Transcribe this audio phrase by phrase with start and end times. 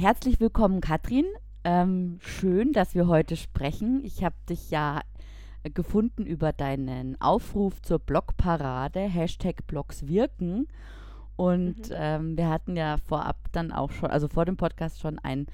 [0.00, 1.26] Herzlich willkommen, Katrin.
[1.62, 4.00] Ähm, schön, dass wir heute sprechen.
[4.02, 5.02] Ich habe dich ja
[5.74, 10.68] gefunden über deinen Aufruf zur Blogparade, Hashtag Blogs wirken.
[11.36, 11.94] Und mhm.
[11.94, 15.48] ähm, wir hatten ja vorab dann auch schon, also vor dem Podcast schon einen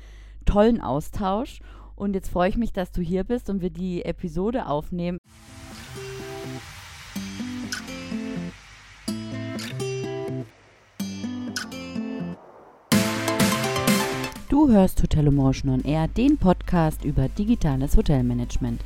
[0.45, 1.59] tollen Austausch.
[1.97, 5.19] Und jetzt freue ich mich, dass du hier bist und wir die Episode aufnehmen.
[14.57, 18.81] Du hörst Hotel Emotion on Air, den Podcast über digitales Hotelmanagement.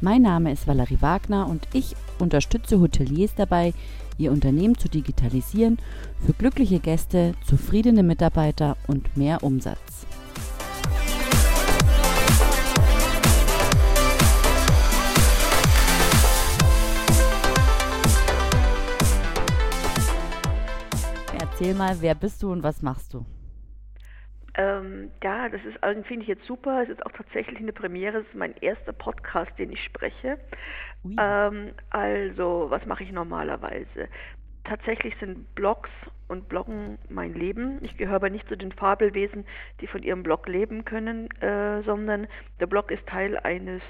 [0.00, 3.74] Mein Name ist Valerie Wagner und ich unterstütze Hoteliers dabei,
[4.16, 5.78] ihr Unternehmen zu digitalisieren
[6.24, 10.06] für glückliche Gäste, zufriedene Mitarbeiter und mehr Umsatz.
[21.38, 23.26] Erzähl mal, wer bist du und was machst du?
[24.54, 26.82] Ähm, ja, das ist finde ich jetzt super.
[26.82, 28.18] Es ist auch tatsächlich eine Premiere.
[28.18, 30.38] Es ist mein erster Podcast, den ich spreche.
[31.18, 34.08] Ähm, also, was mache ich normalerweise?
[34.64, 35.88] Tatsächlich sind Blogs
[36.28, 37.78] und Bloggen mein Leben.
[37.82, 39.44] Ich gehöre aber nicht zu den Fabelwesen,
[39.80, 42.26] die von ihrem Blog leben können, äh, sondern
[42.60, 43.82] der Blog ist Teil eines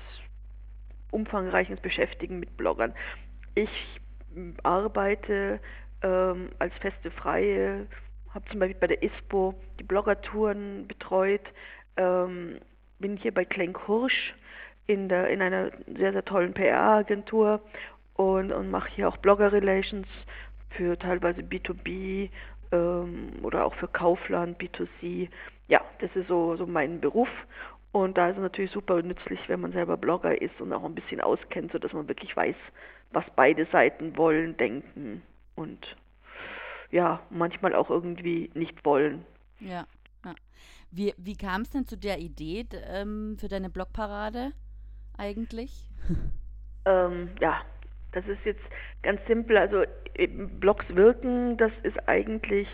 [1.10, 2.94] umfangreichen Beschäftigen mit Bloggern.
[3.54, 4.00] Ich
[4.62, 5.60] arbeite
[6.02, 7.86] ähm, als feste Freie
[8.34, 11.42] habe zum Beispiel bei der ISPO die Bloggertouren betreut,
[11.96, 12.58] ähm,
[12.98, 14.34] bin hier bei Klenk Hirsch
[14.86, 17.60] in, der, in einer sehr, sehr tollen PR-Agentur
[18.14, 20.06] und, und mache hier auch Blogger-Relations
[20.70, 22.30] für teilweise B2B
[22.72, 25.28] ähm, oder auch für Kaufland, B2C.
[25.68, 27.28] Ja, das ist so, so mein Beruf
[27.92, 30.94] und da ist es natürlich super nützlich, wenn man selber Blogger ist und auch ein
[30.94, 32.56] bisschen auskennt, sodass man wirklich weiß,
[33.12, 35.22] was beide Seiten wollen, denken
[35.56, 35.96] und
[36.90, 39.24] ja, manchmal auch irgendwie nicht wollen.
[39.60, 39.86] Ja.
[40.24, 40.34] ja.
[40.90, 44.52] Wie, wie kam es denn zu der Idee ähm, für deine Blogparade
[45.16, 45.90] eigentlich?
[46.86, 47.60] Ähm, ja,
[48.12, 48.62] das ist jetzt
[49.02, 49.56] ganz simpel.
[49.58, 49.84] Also
[50.58, 52.68] Blogs wirken, das ist eigentlich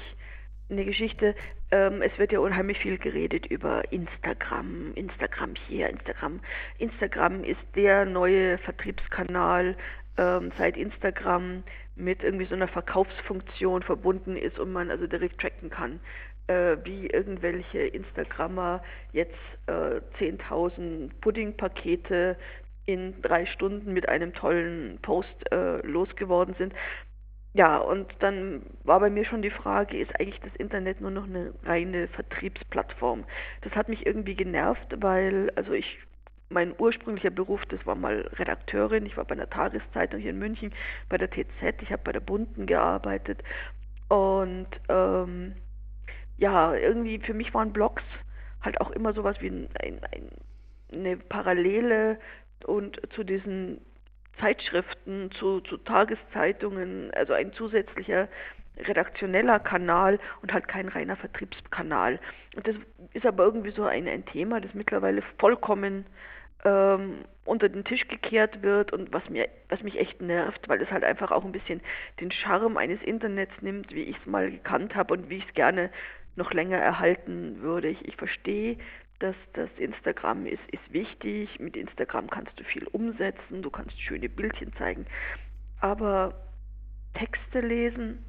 [0.71, 1.34] eine Geschichte.
[1.71, 6.41] Ähm, es wird ja unheimlich viel geredet über Instagram, Instagram hier, Instagram.
[6.78, 9.76] Instagram ist der neue Vertriebskanal
[10.19, 11.62] ähm, seit Instagram
[11.94, 16.00] mit irgendwie so einer Verkaufsfunktion verbunden ist und man also direkt tracken kann,
[16.47, 18.82] äh, wie irgendwelche Instagrammer
[19.12, 19.34] jetzt
[19.66, 22.37] äh, 10.000 Puddingpakete
[22.87, 26.72] in drei Stunden mit einem tollen Post äh, losgeworden sind.
[27.55, 31.25] Ja, und dann war bei mir schon die Frage, ist eigentlich das Internet nur noch
[31.25, 33.25] eine reine Vertriebsplattform?
[33.62, 35.99] Das hat mich irgendwie genervt, weil, also ich
[36.48, 39.06] mein ursprünglicher Beruf, das war mal Redakteurin.
[39.06, 40.72] Ich war bei einer Tageszeitung hier in München,
[41.08, 41.82] bei der TZ.
[41.82, 43.42] Ich habe bei der Bunten gearbeitet.
[44.08, 45.54] Und ähm,
[46.38, 48.02] ja, irgendwie für mich waren Blogs
[48.62, 50.28] halt auch immer sowas wie ein, ein, ein,
[50.92, 52.18] eine Parallele
[52.64, 53.80] und zu diesen
[54.38, 58.28] Zeitschriften, zu, zu Tageszeitungen, also ein zusätzlicher
[58.78, 62.19] redaktioneller Kanal und halt kein reiner Vertriebskanal.
[62.54, 62.76] Und das
[63.12, 66.06] ist aber irgendwie so ein, ein Thema, das mittlerweile vollkommen
[66.64, 70.91] ähm, unter den Tisch gekehrt wird und was mir, was mich echt nervt, weil es
[70.91, 71.81] halt einfach auch ein bisschen
[72.20, 75.54] den Charme eines Internets nimmt, wie ich es mal gekannt habe und wie ich es
[75.54, 75.91] gerne
[76.34, 77.88] noch länger erhalten würde.
[77.88, 78.76] Ich, ich verstehe,
[79.20, 81.58] dass das Instagram ist, ist wichtig.
[81.58, 85.06] Mit Instagram kannst du viel umsetzen, du kannst schöne Bildchen zeigen.
[85.81, 86.34] Aber
[87.14, 88.25] Texte lesen,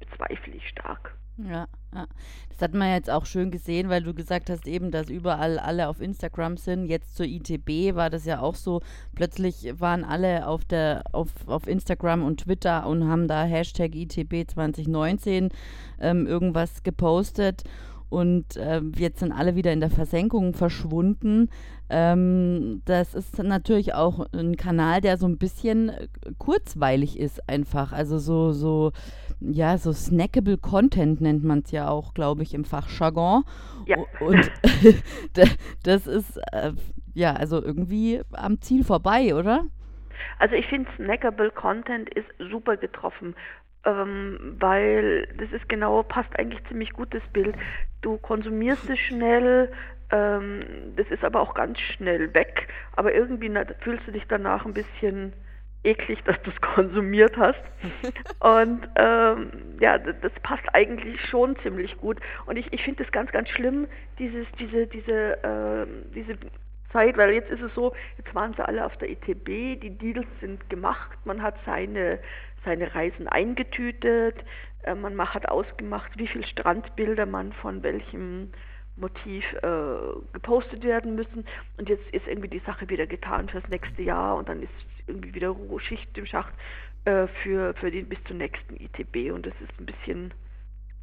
[0.00, 1.16] bezweifle ich stark.
[1.36, 2.06] Ja, ja,
[2.48, 5.88] das hat man jetzt auch schön gesehen, weil du gesagt hast eben, dass überall alle
[5.88, 6.86] auf Instagram sind.
[6.86, 8.82] Jetzt zur ITB war das ja auch so.
[9.16, 14.48] Plötzlich waren alle auf der auf, auf Instagram und Twitter und haben da Hashtag ITB
[14.48, 15.48] 2019
[16.00, 17.64] ähm, irgendwas gepostet
[18.14, 21.50] und äh, jetzt sind alle wieder in der Versenkung verschwunden.
[21.90, 26.06] Ähm, das ist natürlich auch ein Kanal, der so ein bisschen äh,
[26.38, 27.92] kurzweilig ist einfach.
[27.92, 28.92] Also so, so,
[29.40, 33.42] ja, so snackable Content nennt man es ja auch, glaube ich, im Fachjargon.
[33.86, 33.96] Ja.
[34.20, 34.48] Und
[35.82, 36.70] das ist, äh,
[37.14, 39.64] ja, also irgendwie am Ziel vorbei, oder?
[40.38, 43.34] Also ich finde, snackable Content ist super getroffen
[43.84, 47.56] ähm, weil das ist genau, passt eigentlich ziemlich gut das Bild.
[48.02, 49.72] Du konsumierst es schnell,
[50.10, 50.62] ähm,
[50.96, 54.74] das ist aber auch ganz schnell weg, aber irgendwie na, fühlst du dich danach ein
[54.74, 55.32] bisschen
[55.84, 57.62] eklig, dass du es konsumiert hast.
[58.40, 59.50] Und ähm,
[59.80, 62.18] ja, das, passt eigentlich schon ziemlich gut.
[62.46, 63.86] Und ich, ich finde es ganz, ganz schlimm,
[64.18, 66.36] dieses, diese, diese, äh, diese
[66.94, 70.26] Zeit, weil jetzt ist es so, jetzt waren sie alle auf der ETB, die Deals
[70.40, 72.20] sind gemacht, man hat seine
[72.64, 74.36] seine Reisen eingetütet.
[74.82, 78.50] Äh, man hat ausgemacht, wie viele Strandbilder man von welchem
[78.96, 81.44] Motiv äh, gepostet werden müssen.
[81.78, 84.72] Und jetzt ist irgendwie die Sache wieder getan fürs nächste Jahr und dann ist
[85.06, 86.54] irgendwie wieder Schicht im Schacht
[87.04, 89.32] äh, für, für den bis zum nächsten ITB.
[89.32, 90.32] Und das ist ein bisschen,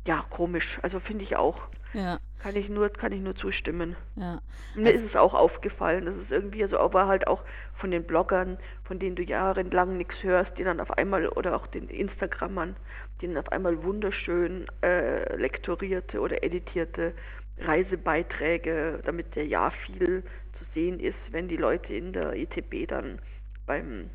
[0.05, 0.79] ja, komisch.
[0.81, 1.57] Also finde ich auch.
[1.93, 2.19] Ja.
[2.39, 3.95] Kann ich nur, kann ich nur zustimmen.
[4.15, 4.41] Ja.
[4.75, 7.43] Mir ist es auch aufgefallen, dass es irgendwie, also aber halt auch
[7.75, 11.67] von den Bloggern, von denen du jahrelang nichts hörst, die dann auf einmal, oder auch
[11.67, 12.75] den Instagrammern,
[13.19, 17.13] die dann auf einmal wunderschön äh, lektorierte oder editierte
[17.59, 20.23] Reisebeiträge, damit der ja viel
[20.57, 23.19] zu sehen ist, wenn die Leute in der ITB dann
[23.67, 24.09] beim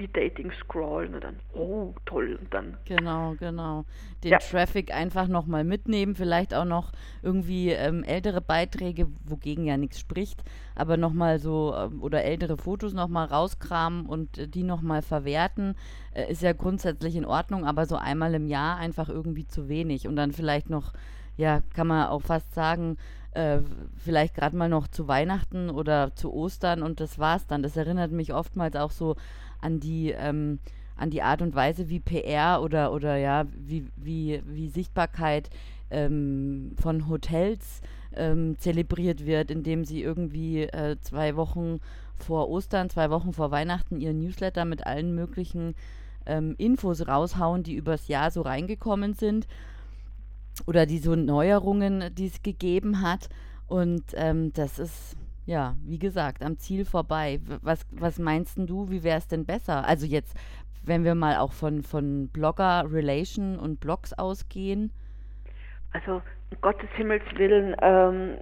[0.00, 2.76] Speed-Dating scrollen und dann, oh, toll, und dann.
[2.86, 3.84] Genau, genau.
[4.24, 4.38] Den ja.
[4.38, 6.92] Traffic einfach nochmal mitnehmen, vielleicht auch noch
[7.22, 10.42] irgendwie ähm, ältere Beiträge, wogegen ja nichts spricht,
[10.74, 15.74] aber nochmal so, ähm, oder ältere Fotos nochmal rauskramen und äh, die nochmal verwerten,
[16.14, 20.08] äh, ist ja grundsätzlich in Ordnung, aber so einmal im Jahr einfach irgendwie zu wenig
[20.08, 20.92] und dann vielleicht noch,
[21.36, 22.96] ja, kann man auch fast sagen,
[23.32, 23.58] äh,
[23.96, 27.62] vielleicht gerade mal noch zu Weihnachten oder zu Ostern und das war's dann.
[27.62, 29.14] Das erinnert mich oftmals auch so
[29.60, 30.58] an die, ähm,
[30.96, 35.50] an die Art und Weise, wie PR oder, oder ja, wie, wie, wie Sichtbarkeit
[35.90, 37.80] ähm, von Hotels
[38.14, 41.80] ähm, zelebriert wird, indem sie irgendwie äh, zwei Wochen
[42.16, 45.74] vor Ostern, zwei Wochen vor Weihnachten ihren Newsletter mit allen möglichen
[46.26, 49.46] ähm, Infos raushauen, die übers Jahr so reingekommen sind
[50.66, 53.28] oder die so Neuerungen, die es gegeben hat.
[53.66, 55.16] Und ähm, das ist
[55.46, 57.40] ja, wie gesagt, am Ziel vorbei.
[57.62, 59.86] Was, was meinst du, wie wäre es denn besser?
[59.86, 60.36] Also jetzt,
[60.84, 64.92] wenn wir mal auch von, von Blogger-Relation und Blogs ausgehen.
[65.92, 68.38] Also, um Gottes Himmels Willen, ähm,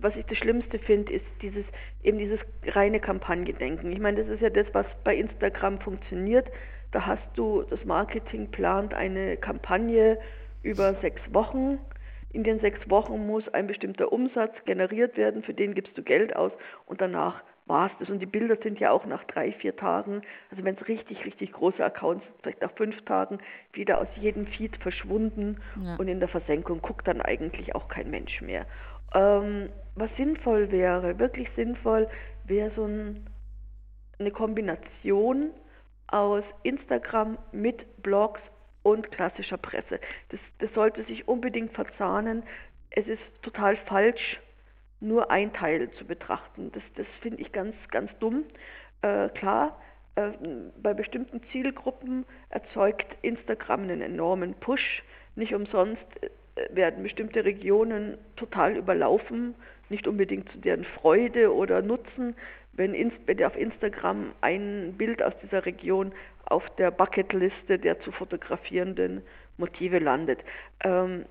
[0.00, 1.64] was ich das Schlimmste finde, ist dieses,
[2.02, 3.92] eben dieses reine Kampagnendenken.
[3.92, 6.48] Ich meine, das ist ja das, was bei Instagram funktioniert.
[6.90, 10.18] Da hast du, das Marketing plant eine Kampagne
[10.62, 11.78] über sechs Wochen
[12.32, 16.34] in den sechs Wochen muss ein bestimmter Umsatz generiert werden, für den gibst du Geld
[16.34, 16.52] aus
[16.86, 18.10] und danach war es das.
[18.10, 21.52] Und die Bilder sind ja auch nach drei, vier Tagen, also wenn es richtig, richtig
[21.52, 23.38] große Accounts sind, vielleicht nach fünf Tagen,
[23.72, 25.96] wieder aus jedem Feed verschwunden ja.
[25.96, 28.66] und in der Versenkung guckt dann eigentlich auch kein Mensch mehr.
[29.14, 32.08] Ähm, was sinnvoll wäre, wirklich sinnvoll,
[32.44, 33.26] wäre so ein,
[34.18, 35.50] eine Kombination
[36.08, 38.40] aus Instagram mit Blogs
[38.82, 40.00] und klassischer Presse.
[40.30, 42.42] Das, das sollte sich unbedingt verzahnen.
[42.90, 44.40] Es ist total falsch,
[45.00, 46.70] nur ein Teil zu betrachten.
[46.72, 48.44] Das, das finde ich ganz, ganz dumm.
[49.02, 49.80] Äh, klar,
[50.14, 50.30] äh,
[50.82, 55.02] bei bestimmten Zielgruppen erzeugt Instagram einen enormen Push.
[55.34, 56.28] Nicht umsonst äh,
[56.74, 59.54] werden bestimmte Regionen total überlaufen,
[59.88, 62.36] nicht unbedingt zu deren Freude oder Nutzen,
[62.74, 62.94] wenn,
[63.26, 66.12] wenn auf Instagram ein Bild aus dieser Region
[66.46, 69.22] auf der Bucketliste der zu fotografierenden
[69.58, 70.40] Motive landet.
[70.84, 71.24] Ähm,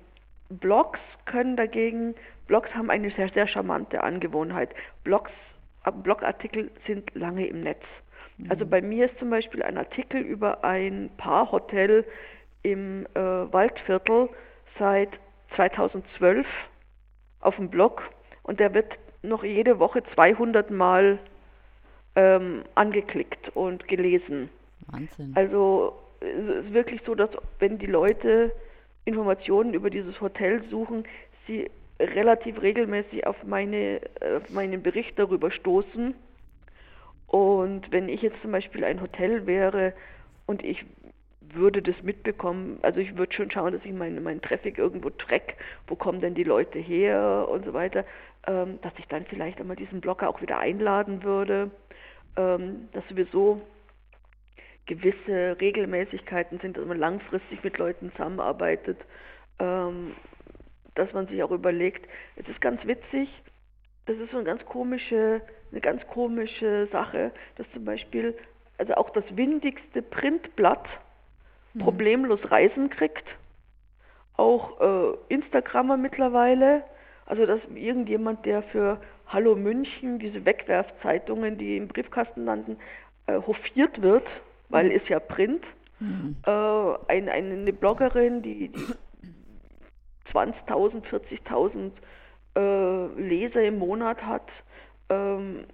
[0.48, 2.14] Blogs können dagegen,
[2.46, 4.70] Blogs haben eine sehr, sehr charmante Angewohnheit.
[5.04, 5.30] Blogs,
[6.02, 7.82] Blogartikel sind lange im Netz.
[8.36, 8.50] Mhm.
[8.50, 12.04] Also bei mir ist zum Beispiel ein Artikel über ein Paarhotel
[12.62, 14.28] im äh, Waldviertel
[14.78, 15.10] seit
[15.56, 16.46] 2012
[17.40, 18.02] auf dem Blog
[18.42, 21.18] und der wird noch jede Woche 200 Mal
[22.16, 24.48] ähm, angeklickt und gelesen.
[24.88, 25.32] Wahnsinn.
[25.34, 28.52] Also es ist wirklich so, dass wenn die Leute
[29.04, 31.04] Informationen über dieses Hotel suchen,
[31.46, 34.00] sie relativ regelmäßig auf, meine,
[34.36, 36.14] auf meinen Bericht darüber stoßen.
[37.26, 39.94] Und wenn ich jetzt zum Beispiel ein Hotel wäre
[40.46, 40.84] und ich
[41.54, 45.54] würde das mitbekommen, also ich würde schon schauen, dass ich meinen mein Traffic irgendwo track,
[45.86, 48.04] wo kommen denn die Leute her und so weiter,
[48.46, 51.70] ähm, dass ich dann vielleicht einmal diesen Blogger auch wieder einladen würde,
[52.36, 53.60] ähm, dass sowieso
[54.86, 58.98] gewisse Regelmäßigkeiten sind, dass man langfristig mit Leuten zusammenarbeitet,
[59.58, 60.14] ähm,
[60.94, 63.28] dass man sich auch überlegt, es ist ganz witzig,
[64.06, 68.36] das ist so eine ganz komische, eine ganz komische Sache, dass zum Beispiel
[68.78, 70.88] also auch das windigste Printblatt
[71.74, 71.80] mhm.
[71.80, 73.24] problemlos Reisen kriegt,
[74.36, 76.82] auch äh, Instagrammer mittlerweile,
[77.32, 82.76] also dass irgendjemand, der für Hallo München, diese Wegwerfzeitungen, die im Briefkasten landen,
[83.26, 84.26] äh, hofiert wird,
[84.68, 85.64] weil es ja Print.
[85.98, 86.36] Mhm.
[86.44, 86.50] Äh,
[87.08, 88.84] ein, eine Bloggerin, die, die
[90.30, 91.92] 20.000, 40.000
[92.54, 94.50] äh, Leser im Monat hat,
[95.08, 95.64] ähm,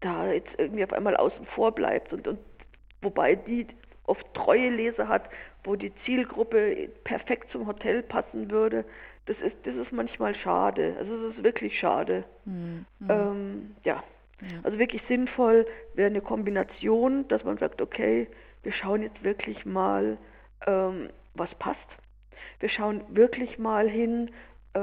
[0.00, 2.12] da jetzt irgendwie auf einmal außen vor bleibt.
[2.12, 2.38] Und, und
[3.00, 3.66] wobei die
[4.04, 5.22] oft treue Leser hat,
[5.64, 8.84] wo die Zielgruppe perfekt zum Hotel passen würde.
[9.30, 10.96] Das ist, das ist manchmal schade.
[10.98, 12.24] Also es ist wirklich schade.
[12.46, 12.84] Mhm.
[13.08, 14.02] Ähm, ja.
[14.64, 18.26] Also wirklich sinnvoll wäre eine Kombination, dass man sagt, okay,
[18.64, 20.18] wir schauen jetzt wirklich mal,
[20.66, 21.78] ähm, was passt.
[22.58, 24.32] Wir schauen wirklich mal hin,
[24.74, 24.80] äh,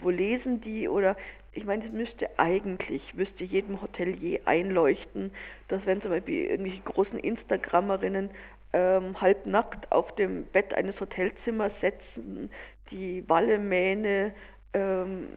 [0.00, 1.16] wo lesen die oder
[1.52, 5.32] ich meine, es müsste eigentlich, müsste jedem Hotelier einleuchten,
[5.66, 8.30] dass wenn zum Beispiel irgendwelche großen Instagrammerinnen
[8.72, 12.50] ähm, halbnackt auf dem Bett eines Hotelzimmers setzen,
[12.90, 14.32] die Wallemähne
[14.72, 15.28] ähm,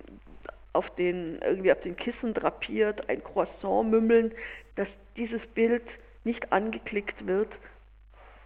[0.74, 4.32] auf den, irgendwie auf den Kissen drapiert, ein Croissant mümmeln,
[4.76, 5.84] dass dieses Bild
[6.24, 7.50] nicht angeklickt wird,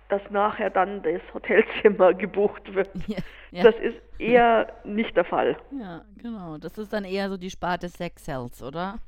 [0.10, 2.90] dass nachher dann das Hotelzimmer gebucht wird.
[3.08, 3.18] Ja,
[3.52, 3.64] ja.
[3.64, 5.58] Das ist eher nicht der Fall.
[5.72, 6.58] Ja, genau.
[6.58, 9.00] Das ist dann eher so die Sparte Sex Cells, oder?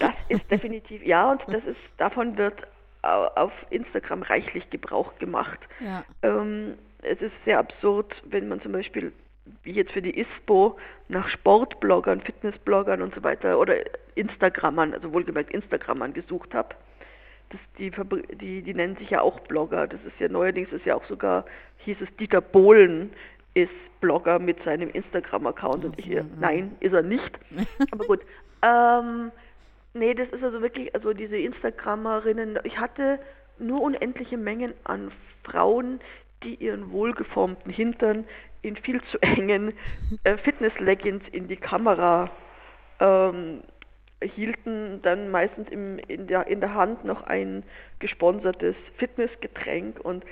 [0.00, 2.60] Das ist definitiv, ja, und das ist, davon wird
[3.02, 5.60] auf Instagram reichlich Gebrauch gemacht.
[5.80, 6.04] Ja.
[6.22, 9.12] Ähm, es ist sehr absurd, wenn man zum Beispiel
[9.62, 13.74] wie jetzt für die ISPO nach Sportbloggern, Fitnessbloggern und so weiter oder
[14.14, 16.74] Instagrammern, also wohlgemerkt Instagrammern gesucht habe.
[17.50, 17.92] Das, die,
[18.40, 19.86] die, die nennen sich ja auch Blogger.
[19.86, 21.44] Das ist ja neuerdings ist ja auch sogar,
[21.78, 23.10] hieß es, Dieter Bohlen
[23.54, 26.30] ist Blogger mit seinem Instagram-Account und ich, mhm.
[26.38, 27.38] nein, ist er nicht.
[27.92, 28.20] Aber gut.
[28.62, 29.30] Ähm,
[29.94, 33.18] nee, das ist also wirklich, also diese Instagrammerinnen, ich hatte
[33.58, 35.12] nur unendliche Mengen an
[35.44, 36.00] Frauen,
[36.42, 38.24] die ihren wohlgeformten Hintern
[38.66, 39.72] in viel zu engen
[40.24, 42.30] äh, Fitness-Leggings in die Kamera
[43.00, 43.62] ähm,
[44.22, 47.64] hielten, dann meistens im, in, der, in der Hand noch ein
[47.98, 50.24] gesponsertes Fitnessgetränk und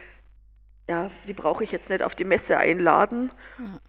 [0.89, 3.31] ja, die brauche ich jetzt nicht auf die Messe einladen.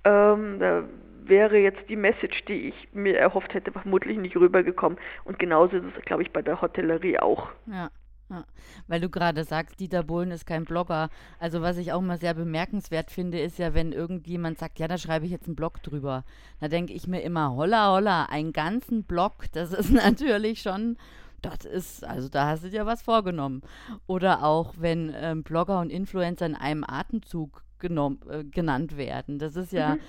[0.04, 0.34] Ja.
[0.34, 0.84] Ähm, da
[1.26, 4.98] wäre jetzt die Message, die ich mir erhofft hätte, vermutlich nicht rübergekommen.
[5.26, 7.50] Und genauso ist es, glaube ich, bei der Hotellerie auch.
[7.66, 7.90] Ja.
[8.30, 8.44] Ja,
[8.88, 11.10] weil du gerade sagst, Dieter Bohlen ist kein Blogger.
[11.40, 14.98] Also was ich auch mal sehr bemerkenswert finde, ist ja, wenn irgendjemand sagt, ja, da
[14.98, 16.24] schreibe ich jetzt einen Blog drüber.
[16.60, 20.98] Da denke ich mir immer, holla, holla, einen ganzen Blog, das ist natürlich schon,
[21.44, 23.62] das ist, also da hast du dir was vorgenommen.
[24.08, 29.38] Oder auch, wenn ähm, Blogger und Influencer in einem Atemzug genommen, äh, genannt werden.
[29.38, 29.96] Das ist ja...
[29.96, 30.00] Mhm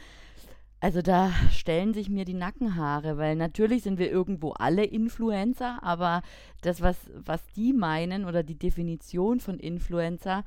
[0.80, 6.22] also da stellen sich mir die Nackenhaare, weil natürlich sind wir irgendwo alle Influencer, aber
[6.60, 10.44] das, was, was die meinen oder die Definition von Influencer,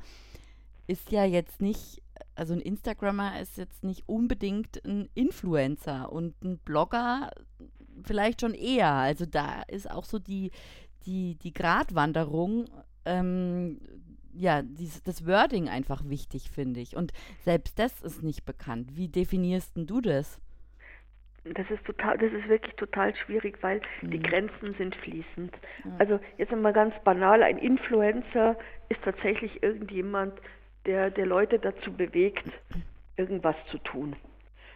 [0.87, 2.01] ist ja jetzt nicht,
[2.35, 7.31] also ein Instagrammer ist jetzt nicht unbedingt ein Influencer und ein Blogger
[8.03, 8.91] vielleicht schon eher.
[8.91, 10.51] Also da ist auch so die,
[11.05, 12.65] die, die Gratwanderung
[13.05, 13.79] ähm,
[14.39, 16.95] ja, dies, das Wording einfach wichtig, finde ich.
[16.95, 17.11] Und
[17.43, 18.95] selbst das ist nicht bekannt.
[18.95, 20.39] Wie definierst du das?
[21.43, 24.11] Das ist total, das ist wirklich total schwierig, weil mhm.
[24.11, 25.53] die Grenzen sind fließend.
[25.83, 25.91] Ja.
[25.97, 30.33] Also jetzt einmal ganz banal, ein Influencer ist tatsächlich irgendjemand,
[30.85, 32.45] der, der Leute dazu bewegt,
[33.17, 34.15] irgendwas zu tun.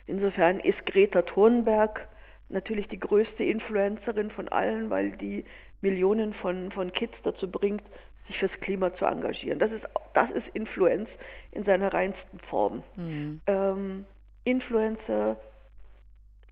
[0.08, 2.08] Insofern ist Greta Thunberg
[2.50, 5.46] natürlich die größte Influencerin von allen, weil die
[5.82, 7.84] Millionen von, von Kids dazu bringt,
[8.28, 9.60] sich fürs Klima zu engagieren.
[9.60, 11.10] Das ist, das ist Influenz
[11.52, 12.84] in seiner reinsten Form.
[12.96, 13.42] Mhm.
[13.48, 14.06] Ähm,
[14.44, 15.38] Influencer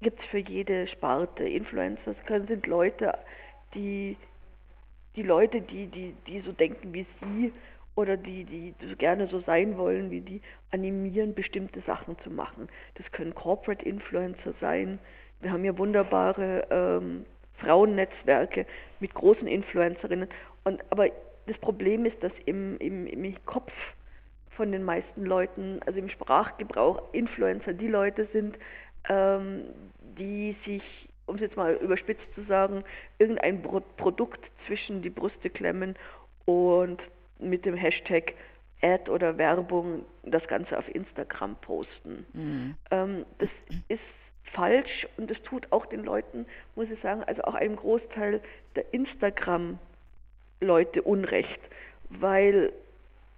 [0.01, 1.43] gibt es für jede Sparte.
[1.43, 3.17] Influencer können, sind Leute,
[3.73, 4.17] die,
[5.15, 7.53] die Leute, die, die, die so denken wie sie
[7.95, 12.69] oder die, die so gerne so sein wollen wie die, animieren, bestimmte Sachen zu machen.
[12.95, 14.99] Das können Corporate Influencer sein.
[15.41, 17.25] Wir haben hier wunderbare ähm,
[17.57, 18.65] Frauennetzwerke
[18.99, 20.29] mit großen Influencerinnen.
[20.63, 21.07] Und, aber
[21.47, 23.71] das Problem ist, dass im, im, im Kopf
[24.51, 28.57] von den meisten Leuten, also im Sprachgebrauch, Influencer die Leute sind,
[29.09, 29.63] ähm,
[30.17, 30.83] die sich,
[31.25, 32.83] um es jetzt mal überspitzt zu sagen,
[33.17, 35.95] irgendein Pro Produkt zwischen die Brüste klemmen
[36.45, 37.01] und
[37.39, 38.33] mit dem Hashtag
[38.83, 42.25] Ad oder Werbung das Ganze auf Instagram posten.
[42.33, 42.75] Mhm.
[42.91, 43.49] Ähm, das
[43.87, 43.99] ist
[44.53, 46.45] falsch und es tut auch den Leuten,
[46.75, 48.41] muss ich sagen, also auch einem Großteil
[48.75, 49.79] der Instagram-
[50.61, 51.59] Leute Unrecht,
[52.09, 52.71] weil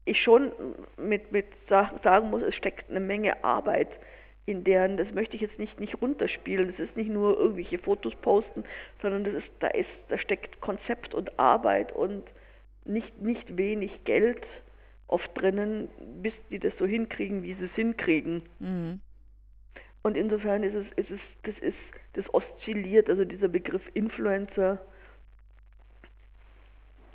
[0.06, 0.52] ich schon
[0.98, 3.90] mit, mit sagen muss, es steckt eine Menge Arbeit
[4.46, 8.14] in deren, das möchte ich jetzt nicht, nicht runterspielen, das ist nicht nur irgendwelche Fotos
[8.16, 8.66] posten,
[9.02, 12.24] sondern das ist, da ist, da steckt Konzept und Arbeit und
[12.84, 14.46] nicht, nicht wenig Geld
[15.08, 15.88] oft drinnen,
[16.22, 18.42] bis die das so hinkriegen, wie sie es hinkriegen.
[18.60, 19.00] Mhm.
[20.02, 21.78] Und insofern ist es, ist es, das ist,
[22.14, 24.82] das oszilliert, also dieser Begriff Influencer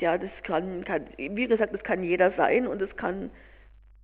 [0.00, 3.31] ja, das kann, kann, wie gesagt, das kann jeder sein und es kann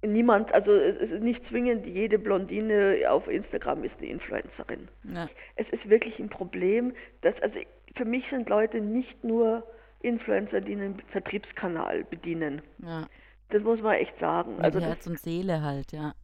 [0.02, 4.88] niemand, also es ist nicht zwingend, jede Blondine auf Instagram ist eine Influencerin.
[5.04, 5.28] Ja.
[5.56, 7.58] Es ist wirklich ein Problem, dass, also
[7.96, 9.66] für mich sind Leute nicht nur
[10.00, 12.62] Influencer, die einen Vertriebskanal bedienen.
[12.78, 13.06] Ja.
[13.50, 14.56] Das muss man echt sagen.
[14.56, 16.14] Mit also Herz und Seele halt, ja.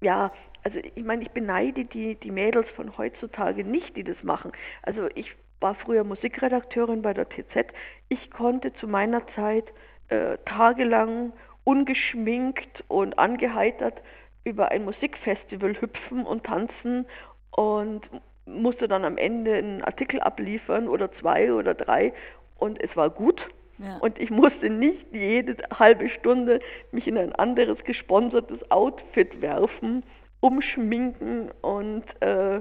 [0.00, 0.32] Ja,
[0.64, 4.52] also ich meine, ich beneide die, die Mädels von heutzutage nicht, die das machen.
[4.82, 7.66] Also ich war früher Musikredakteurin bei der TZ.
[8.08, 9.64] Ich konnte zu meiner Zeit
[10.08, 11.32] äh, tagelang
[11.64, 14.00] ungeschminkt und angeheitert
[14.44, 17.06] über ein Musikfestival hüpfen und tanzen
[17.50, 18.02] und
[18.46, 22.14] musste dann am Ende einen Artikel abliefern oder zwei oder drei
[22.56, 23.40] und es war gut.
[23.78, 23.98] Ja.
[23.98, 26.60] Und ich musste nicht jede halbe Stunde
[26.90, 30.02] mich in ein anderes gesponsertes Outfit werfen,
[30.40, 32.60] umschminken und äh,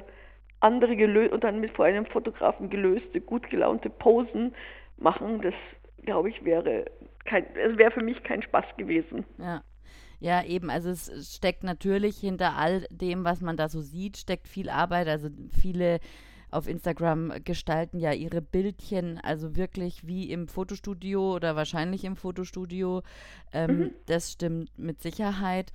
[0.60, 4.56] andere gelöst und dann mit vor einem Fotografen gelöste, gut gelaunte Posen
[4.98, 5.42] machen.
[5.42, 5.54] Das
[6.04, 6.86] glaube ich wäre
[7.26, 9.26] kein, es wäre für mich kein Spaß gewesen.
[9.38, 9.62] Ja.
[10.20, 10.72] Ja, eben.
[10.72, 15.08] Also es steckt natürlich hinter all dem, was man da so sieht, steckt viel Arbeit.
[15.08, 16.00] Also viele
[16.50, 23.04] auf Instagram gestalten ja ihre Bildchen, also wirklich wie im Fotostudio oder wahrscheinlich im Fotostudio.
[23.52, 23.92] Ähm, mhm.
[24.06, 25.72] Das stimmt mit Sicherheit.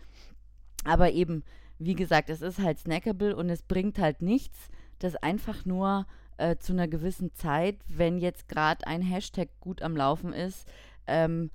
[0.85, 1.45] Aber eben,
[1.85, 6.57] wie gesagt, es ist halt snackable und es bringt halt nichts, das einfach nur äh,
[6.57, 10.69] zu einer gewissen Zeit, wenn jetzt gerade ein Hashtag gut am Laufen ist,
[11.07, 11.51] ähm,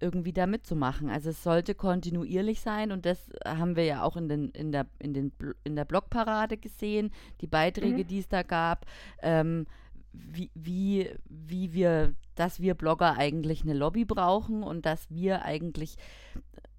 [0.00, 1.10] irgendwie da mitzumachen.
[1.10, 4.86] Also es sollte kontinuierlich sein und das haben wir ja auch in, den, in, der,
[4.98, 5.32] in, den,
[5.64, 7.10] in der Blogparade gesehen,
[7.40, 8.06] die Beiträge, mhm.
[8.06, 8.86] die es da gab,
[9.22, 9.66] ähm,
[10.12, 15.96] wie, wie, wie wir, dass wir Blogger eigentlich eine Lobby brauchen und dass wir eigentlich,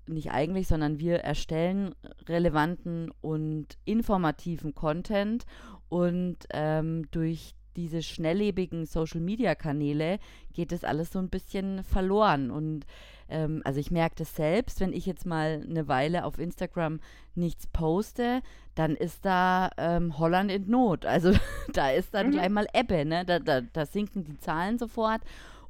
[0.08, 1.96] nicht eigentlich, sondern wir erstellen
[2.28, 5.46] relevanten und informativen Content
[5.90, 10.20] und ähm, durch diese schnelllebigen Social-Media-Kanäle
[10.54, 12.52] geht das alles so ein bisschen verloren.
[12.52, 12.86] Und
[13.30, 17.00] ähm, also ich merke das selbst, wenn ich jetzt mal eine Weile auf Instagram
[17.36, 18.42] nichts poste,
[18.76, 21.06] dann ist da ähm, Holland in Not.
[21.06, 21.34] Also
[21.74, 22.32] da ist dann mhm.
[22.32, 23.26] gleich mal Ebbe, ne?
[23.26, 25.22] Da, da, da sinken die Zahlen sofort.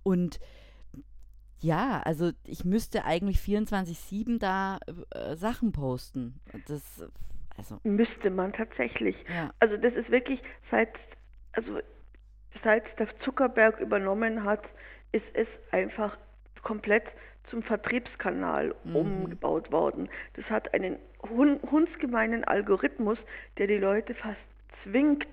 [0.03, 0.39] Und
[1.61, 4.79] ja, also ich müsste eigentlich 24-7 da
[5.11, 6.39] äh, Sachen posten.
[6.67, 7.09] Das
[7.57, 7.79] also.
[7.83, 9.15] Müsste man tatsächlich.
[9.29, 9.51] Ja.
[9.59, 10.89] Also das ist wirklich seit
[11.53, 11.79] also
[12.63, 14.63] seit der Zuckerberg übernommen hat,
[15.11, 16.17] ist es einfach
[16.63, 17.03] komplett
[17.49, 18.95] zum Vertriebskanal mhm.
[18.95, 20.09] umgebaut worden.
[20.35, 23.17] Das hat einen hundsgemeinen Algorithmus,
[23.57, 24.39] der die Leute fast
[24.83, 25.27] zwingt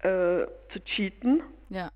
[0.00, 1.90] äh, zu cheaten, ja.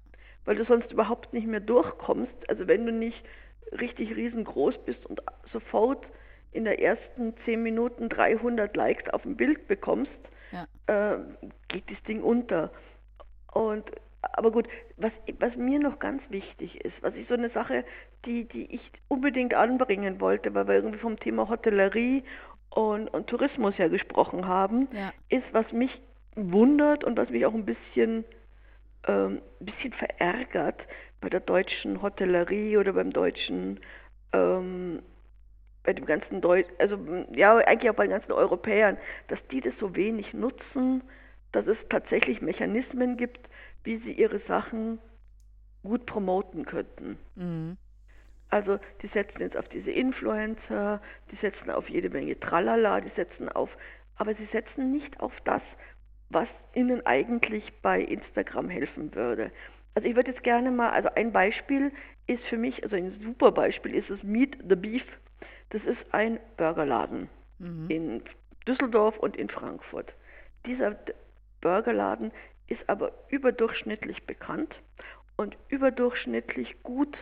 [0.45, 2.49] weil du sonst überhaupt nicht mehr durchkommst.
[2.49, 3.23] Also wenn du nicht
[3.73, 5.21] richtig riesengroß bist und
[5.52, 6.06] sofort
[6.52, 10.11] in der ersten 10 Minuten 300 Likes auf dem Bild bekommst,
[10.52, 10.67] ja.
[11.15, 11.19] äh,
[11.69, 12.73] geht das Ding unter.
[13.52, 13.85] Und
[14.23, 17.85] aber gut, was, was mir noch ganz wichtig ist, was ich so eine Sache,
[18.26, 22.23] die, die ich unbedingt anbringen wollte, weil wir irgendwie vom Thema Hotellerie
[22.71, 25.13] und, und Tourismus ja gesprochen haben, ja.
[25.30, 25.91] ist, was mich
[26.37, 28.25] wundert und was mich auch ein bisschen,
[29.04, 30.80] ein bisschen verärgert
[31.21, 33.80] bei der deutschen Hotellerie oder beim deutschen,
[34.32, 35.02] ähm,
[35.82, 36.99] bei dem ganzen Deutsch, also
[37.32, 38.97] ja, eigentlich auch bei den ganzen Europäern,
[39.28, 41.02] dass die das so wenig nutzen,
[41.52, 43.41] dass es tatsächlich Mechanismen gibt,
[43.84, 44.99] wie sie ihre Sachen
[45.82, 47.19] gut promoten könnten.
[47.34, 47.76] Mhm.
[48.50, 53.49] Also die setzen jetzt auf diese Influencer, die setzen auf jede Menge Tralala, die setzen
[53.49, 53.71] auf,
[54.17, 55.63] aber sie setzen nicht auf das,
[56.30, 59.50] was ihnen eigentlich bei Instagram helfen würde.
[59.95, 61.93] Also ich würde jetzt gerne mal, also ein Beispiel
[62.26, 65.02] ist für mich, also ein super Beispiel ist es Meet the Beef.
[65.71, 67.86] Das ist ein Burgerladen mhm.
[67.88, 68.23] in
[68.66, 70.12] Düsseldorf und in Frankfurt.
[70.66, 70.97] Dieser
[71.60, 72.32] Burgerladen
[72.69, 74.75] ist aber überdurchschnittlich bekannt
[75.36, 77.16] und überdurchschnittlich gut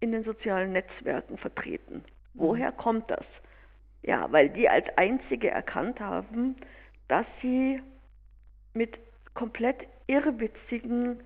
[0.00, 1.96] in den sozialen Netzwerken vertreten.
[1.96, 2.40] Mhm.
[2.40, 3.24] Woher kommt das?
[4.02, 6.56] Ja, weil die als einzige erkannt haben,
[7.08, 7.82] dass sie
[8.78, 8.98] mit
[9.34, 11.20] komplett irrwitzigen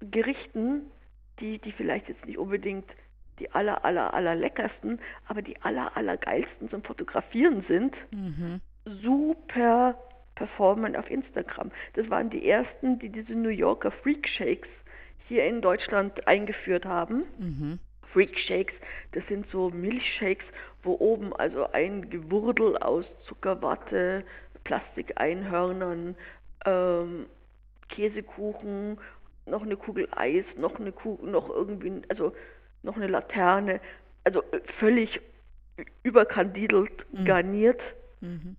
[0.00, 0.90] Gerichten,
[1.40, 2.86] die, die vielleicht jetzt nicht unbedingt
[3.38, 8.60] die aller, aller, aller leckersten, aber die aller, aller geilsten zum Fotografieren sind, mhm.
[8.84, 9.96] super
[10.34, 11.70] performen auf Instagram.
[11.94, 14.68] Das waren die ersten, die diese New Yorker Freak Shakes
[15.28, 17.24] hier in Deutschland eingeführt haben.
[17.38, 17.78] Mhm.
[18.12, 18.74] Freak Shakes,
[19.12, 20.44] das sind so Milchshakes,
[20.82, 24.24] wo oben also ein Gewurdel aus Zuckerwatte,
[24.64, 26.14] Plastikeinhörnern,
[26.64, 27.26] ähm,
[27.88, 28.98] Käsekuchen,
[29.46, 32.32] noch eine Kugel Eis, noch eine Kugel, noch irgendwie, also
[32.82, 33.80] noch eine Laterne,
[34.24, 35.20] also äh, völlig
[36.02, 37.24] überkandidelt mhm.
[37.24, 37.80] garniert.
[38.20, 38.56] Mhm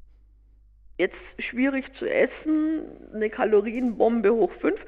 [0.97, 4.79] jetzt schwierig zu essen, eine Kalorienbombe hoch 5,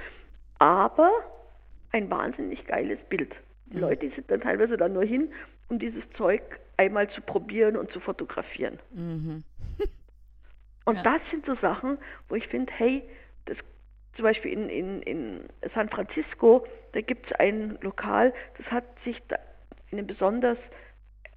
[0.60, 1.12] aber
[1.91, 3.34] ein wahnsinnig geiles Bild.
[3.67, 3.82] Die mhm.
[3.82, 5.30] Leute sind dann teilweise da nur hin,
[5.69, 6.41] um dieses Zeug
[6.78, 8.80] einmal zu probieren und zu fotografieren.
[10.86, 11.04] Und ja.
[11.04, 11.98] das sind so Sachen,
[12.30, 13.04] wo ich finde, hey,
[13.45, 13.58] das
[14.15, 15.39] zum Beispiel in, in, in
[15.74, 19.38] San Francisco, da gibt es ein Lokal, das hat sich da
[19.91, 20.58] einen besonders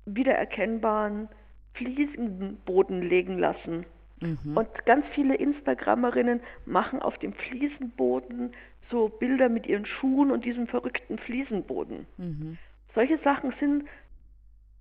[0.05, 1.29] wiedererkennbaren
[1.75, 3.85] Fliesenboden legen lassen.
[4.21, 4.57] Mhm.
[4.57, 8.53] Und ganz viele Instagrammerinnen machen auf dem Fliesenboden
[8.91, 12.07] so Bilder mit ihren Schuhen und diesem verrückten Fliesenboden.
[12.17, 12.59] Mhm.
[12.95, 13.85] Solche Sachen sind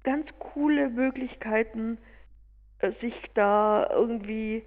[0.03, 1.97] ganz coole Möglichkeiten,
[3.01, 4.63] sich da irgendwie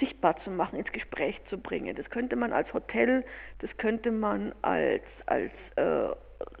[0.00, 1.94] sichtbar zu machen, ins Gespräch zu bringen.
[1.96, 3.24] Das könnte man als Hotel,
[3.58, 6.08] das könnte man als, als äh,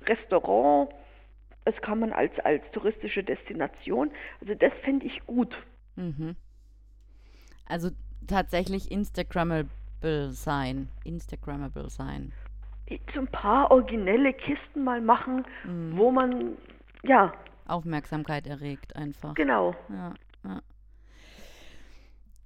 [0.06, 0.90] Restaurant,
[1.64, 4.10] das kann man als, als touristische Destination.
[4.40, 5.54] Also das fände ich gut.
[5.96, 6.36] Mhm.
[7.68, 7.90] Also
[8.26, 10.88] tatsächlich Instagrammable sein.
[11.04, 12.32] Instagrammable sein.
[13.14, 15.96] So ein paar originelle Kisten mal machen, mhm.
[15.96, 16.56] wo man,
[17.04, 17.32] ja.
[17.66, 19.34] Aufmerksamkeit erregt einfach.
[19.34, 19.74] Genau.
[19.88, 20.62] Ja, ja.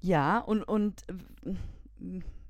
[0.01, 1.03] ja und, und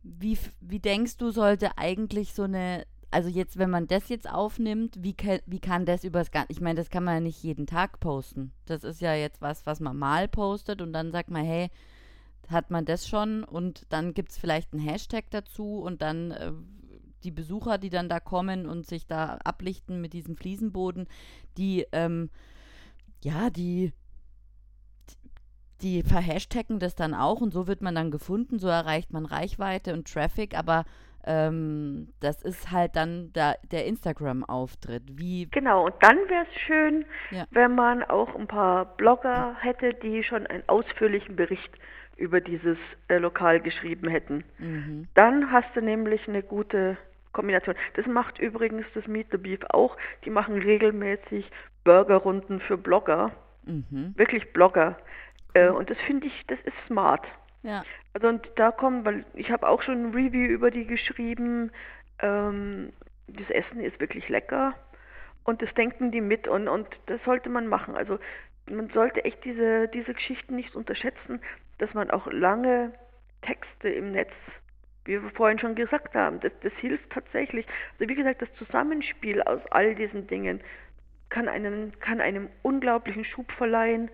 [0.03, 5.03] wie, wie denkst du, sollte eigentlich so eine also jetzt, wenn man das jetzt aufnimmt,
[5.03, 7.67] wie, kann, wie kann das übers Ganze, ich meine, das kann man ja nicht jeden
[7.67, 8.53] Tag posten.
[8.67, 11.71] Das ist ja jetzt was, was man mal postet und dann sagt man, hey,
[12.49, 16.53] hat man das schon und dann gibt es vielleicht einen Hashtag dazu und dann äh,
[17.25, 21.09] die Besucher, die dann da kommen und sich da ablichten mit diesem Fliesenboden,
[21.57, 22.31] die, ähm,
[23.23, 23.93] ja, die,
[25.83, 29.93] die verhashtaggen das dann auch und so wird man dann gefunden, so erreicht man Reichweite
[29.93, 30.85] und Traffic, aber
[31.27, 35.19] ähm, das ist halt dann da, der Instagram-Auftritt.
[35.19, 37.47] Wie genau, und dann wäre es schön, ja.
[37.51, 41.71] wenn man auch ein paar Blogger hätte, die schon einen ausführlichen Bericht
[42.17, 44.45] über dieses äh, Lokal geschrieben hätten.
[44.59, 45.09] Mhm.
[45.15, 46.97] Dann hast du nämlich eine gute
[47.37, 47.77] Kombination.
[47.94, 49.96] Das macht übrigens das Meet the Beef auch.
[50.25, 51.51] Die machen regelmäßig
[51.85, 53.31] Burgerrunden für Blogger.
[53.64, 54.14] Mhm.
[54.16, 54.96] Wirklich Blogger.
[55.55, 57.27] Äh, und das finde ich, das ist smart.
[57.62, 57.85] Ja.
[58.14, 61.70] Also und da kommen, weil ich habe auch schon ein Review über die geschrieben.
[62.20, 62.92] Ähm,
[63.29, 64.75] das Essen ist wirklich lecker
[65.44, 67.96] und das denken die mit und, und das sollte man machen.
[67.96, 68.18] Also
[68.68, 71.40] man sollte echt diese, diese Geschichten nicht unterschätzen,
[71.79, 72.92] dass man auch lange
[73.42, 74.33] Texte im Netz,
[75.07, 77.66] wie wir vorhin schon gesagt haben, das, das hilft tatsächlich.
[77.95, 80.61] Also wie gesagt, das Zusammenspiel aus all diesen Dingen
[81.29, 84.11] kann einen, kann einem unglaublichen Schub verleihen.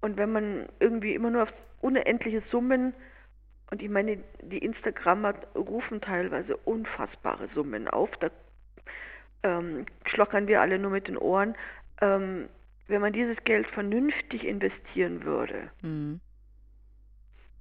[0.00, 2.94] Und wenn man irgendwie immer nur auf unendliche Summen.
[3.70, 8.10] Und ich meine, die Instagrammer rufen teilweise unfassbare Summen auf.
[8.20, 8.30] Da
[9.42, 11.54] ähm, schlockern wir alle nur mit den Ohren.
[12.00, 12.48] Ähm,
[12.88, 16.20] wenn man dieses Geld vernünftig investieren würde, mhm.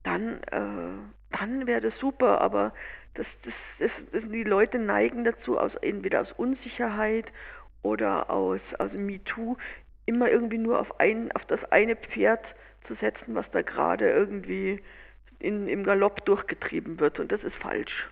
[0.06, 2.39] Dann, äh, dann wäre das super.
[2.39, 2.74] Aber
[3.15, 7.26] das, das, das, das, die Leute neigen dazu, aus, entweder aus Unsicherheit
[7.82, 9.58] oder aus, aus MeToo,
[10.06, 12.44] immer irgendwie nur auf, ein, auf das eine Pferd
[12.88, 14.80] zu setzen, was da gerade irgendwie
[15.39, 17.20] in, im Galopp durchgetrieben wird.
[17.20, 18.08] Und das ist falsch.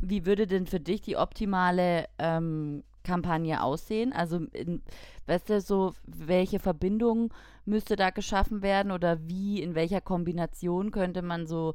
[0.00, 4.12] Wie würde denn für dich die optimale ähm, Kampagne aussehen?
[4.12, 4.82] Also, in,
[5.26, 7.32] weißt du, so, welche Verbindung
[7.64, 11.74] müsste da geschaffen werden oder wie, in welcher Kombination könnte man so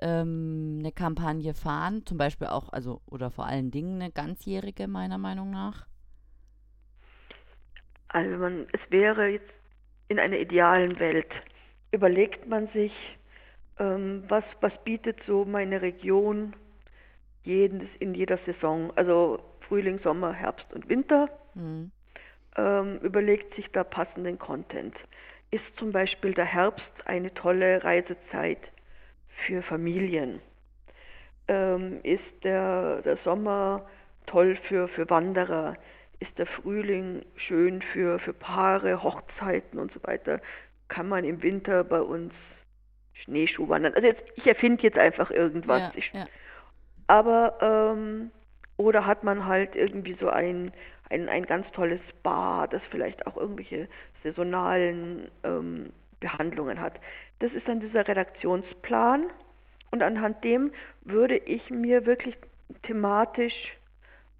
[0.00, 2.04] ähm, eine Kampagne fahren?
[2.06, 5.86] Zum Beispiel auch, also, oder vor allen Dingen eine ganzjährige, meiner Meinung nach?
[8.08, 9.50] Also, man, es wäre jetzt
[10.08, 11.30] in einer idealen Welt
[11.92, 12.92] überlegt man sich,
[13.78, 16.54] ähm, was, was bietet so meine Region
[17.44, 21.90] jedes, in jeder Saison, also Frühling, Sommer, Herbst und Winter, mhm.
[22.56, 24.94] ähm, überlegt sich da passenden Content.
[25.50, 28.60] Ist zum Beispiel der Herbst eine tolle Reisezeit
[29.46, 30.40] für Familien?
[31.48, 33.88] Ähm, ist der, der Sommer
[34.26, 35.76] toll für, für Wanderer?
[36.18, 40.40] Ist der Frühling schön für, für Paare, Hochzeiten und so weiter?
[40.90, 42.34] kann man im Winter bei uns
[43.14, 43.94] Schneeschuh wandern.
[43.94, 45.80] Also jetzt, ich erfinde jetzt einfach irgendwas.
[45.80, 46.26] Ja, ich, ja.
[47.06, 47.56] Aber,
[47.96, 48.30] ähm,
[48.80, 50.72] oder hat man halt irgendwie so ein,
[51.10, 53.88] ein, ein ganz tolles Spa, das vielleicht auch irgendwelche
[54.22, 56.98] saisonalen ähm, Behandlungen hat.
[57.40, 59.26] Das ist dann dieser Redaktionsplan
[59.90, 62.36] und anhand dem würde ich mir wirklich
[62.84, 63.76] thematisch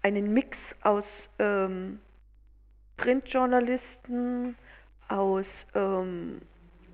[0.01, 1.03] einen Mix aus
[1.37, 1.99] ähm,
[2.97, 4.55] Printjournalisten,
[5.07, 6.41] aus, ähm,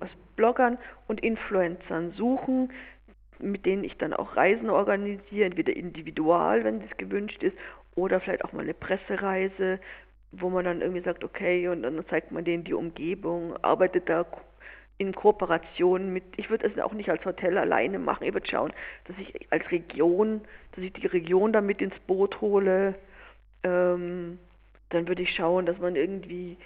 [0.00, 2.70] aus Bloggern und Influencern suchen,
[3.40, 7.56] mit denen ich dann auch Reisen organisiere, entweder individual, wenn das gewünscht ist,
[7.94, 9.80] oder vielleicht auch mal eine Pressereise,
[10.32, 14.26] wo man dann irgendwie sagt, okay, und dann zeigt man denen die Umgebung, arbeitet da
[14.98, 18.72] in Kooperation mit, ich würde es auch nicht als Hotel alleine machen, ich würde schauen,
[19.04, 22.94] dass ich als Region, dass ich die Region da mit ins Boot hole,
[23.62, 24.38] ähm,
[24.90, 26.56] dann würde ich schauen, dass man irgendwie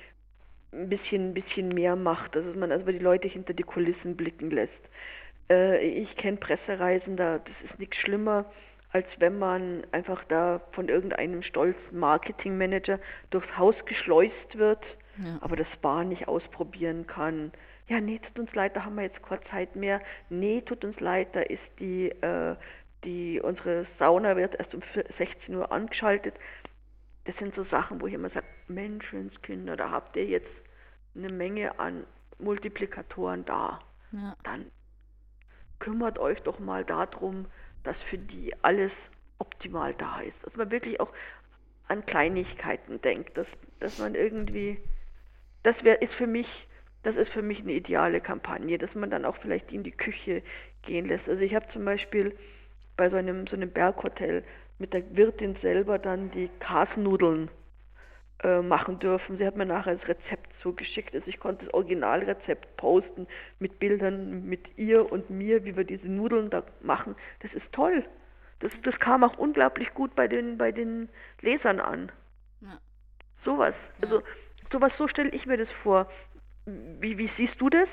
[0.73, 4.51] ein bisschen, ein bisschen mehr macht, dass man also die Leute hinter die Kulissen blicken
[4.51, 4.73] lässt.
[5.51, 8.47] Äh, ich kenne Pressereisen, da, das ist nichts schlimmer,
[8.91, 12.99] als wenn man einfach da von irgendeinem stolzen Marketingmanager
[13.31, 14.85] durchs Haus geschleust wird,
[15.19, 15.39] ja.
[15.41, 17.53] aber das Bar nicht ausprobieren kann.
[17.89, 20.01] Ja, nee, tut uns leid, da haben wir jetzt keine Zeit mehr.
[20.31, 22.55] Nee, tut uns leid, da ist die, äh,
[23.05, 24.83] die, unsere Sauna wird erst um
[25.19, 26.35] 16 Uhr angeschaltet.
[27.25, 30.51] Das sind so Sachen, wo ich immer sage, Menschenskinder, da habt ihr jetzt
[31.15, 32.05] eine Menge an
[32.39, 33.81] Multiplikatoren da.
[34.13, 34.37] Ja.
[34.45, 34.67] Dann
[35.83, 37.47] kümmert euch doch mal darum,
[37.83, 38.93] dass für die alles
[39.39, 40.37] optimal da ist.
[40.45, 41.13] Dass man wirklich auch
[41.89, 43.49] an Kleinigkeiten denkt, dass,
[43.81, 44.79] dass man irgendwie,
[45.65, 46.47] das wäre, ist für mich,
[47.03, 50.43] das ist für mich eine ideale Kampagne, dass man dann auch vielleicht in die Küche
[50.83, 51.29] gehen lässt.
[51.29, 52.39] Also ich habe zum Beispiel
[52.97, 54.45] bei so einem, so einem Berghotel
[54.79, 57.51] mit der Wirtin selber dann die Kasnudeln
[58.43, 59.39] äh, machen dürfen.
[59.39, 61.15] Sie hat mir nachher das Rezept zugeschickt.
[61.15, 63.27] Also ich konnte das Originalrezept posten
[63.59, 67.15] mit Bildern mit ihr und mir, wie wir diese Nudeln da machen.
[67.41, 68.05] Das ist toll.
[68.61, 71.09] Das, das kam auch unglaublich gut bei den, bei den
[71.41, 72.13] Lesern an.
[72.61, 72.79] Ja.
[73.45, 73.75] Sowas.
[73.99, 74.09] Ja.
[74.09, 74.23] Also
[74.71, 76.09] sowas, so stelle ich mir das vor.
[76.65, 77.89] Wie, wie siehst du das?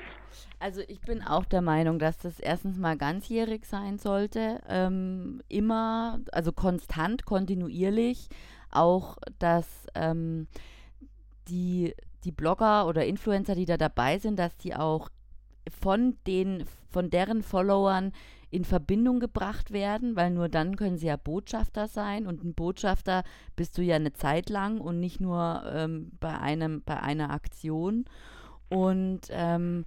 [0.60, 4.60] Also ich bin auch der Meinung, dass das erstens mal ganzjährig sein sollte.
[4.68, 8.28] Ähm, immer, also konstant, kontinuierlich.
[8.70, 10.46] Auch, dass ähm,
[11.48, 15.08] die, die Blogger oder Influencer, die da dabei sind, dass die auch
[15.80, 18.12] von den, von deren Followern
[18.50, 23.22] in Verbindung gebracht werden, weil nur dann können sie ja Botschafter sein und ein Botschafter
[23.54, 28.06] bist du ja eine Zeit lang und nicht nur ähm, bei einem, bei einer Aktion.
[28.68, 29.84] Und ähm,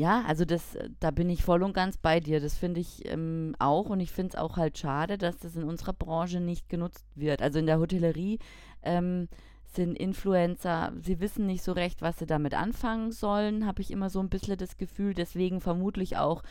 [0.00, 2.40] ja, also das, da bin ich voll und ganz bei dir.
[2.40, 5.64] Das finde ich ähm, auch und ich finde es auch halt schade, dass das in
[5.64, 7.42] unserer Branche nicht genutzt wird.
[7.42, 8.38] Also in der Hotellerie
[8.82, 9.28] ähm,
[9.66, 14.08] sind Influencer, sie wissen nicht so recht, was sie damit anfangen sollen, habe ich immer
[14.08, 15.12] so ein bisschen das Gefühl.
[15.12, 16.44] Deswegen vermutlich auch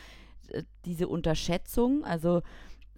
[0.50, 2.42] äh, diese Unterschätzung, also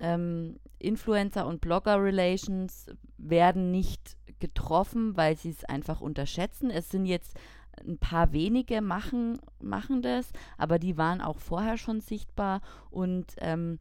[0.00, 6.68] ähm, Influencer und Blogger-Relations werden nicht getroffen, weil sie es einfach unterschätzen.
[6.68, 7.38] Es sind jetzt
[7.86, 13.78] ein paar wenige machen, machen das, aber die waren auch vorher schon sichtbar und ähm,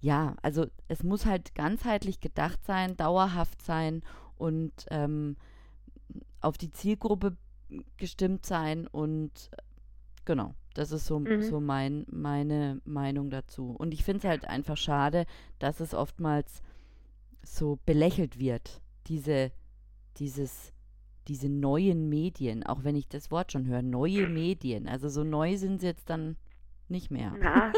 [0.00, 4.02] ja, also es muss halt ganzheitlich gedacht sein, dauerhaft sein
[4.36, 5.36] und ähm,
[6.40, 7.36] auf die Zielgruppe
[7.96, 9.50] gestimmt sein und
[10.24, 10.54] genau.
[10.74, 11.42] Das ist so, mhm.
[11.42, 13.72] so mein, meine Meinung dazu.
[13.72, 15.26] Und ich finde es halt einfach schade,
[15.58, 16.62] dass es oftmals
[17.42, 19.50] so belächelt wird, diese,
[20.18, 20.72] dieses,
[21.28, 24.88] diese neuen Medien, auch wenn ich das Wort schon höre, neue Medien.
[24.88, 26.36] Also so neu sind sie jetzt dann
[26.88, 27.34] nicht mehr.
[27.38, 27.72] Na,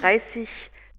[0.00, 0.48] 30,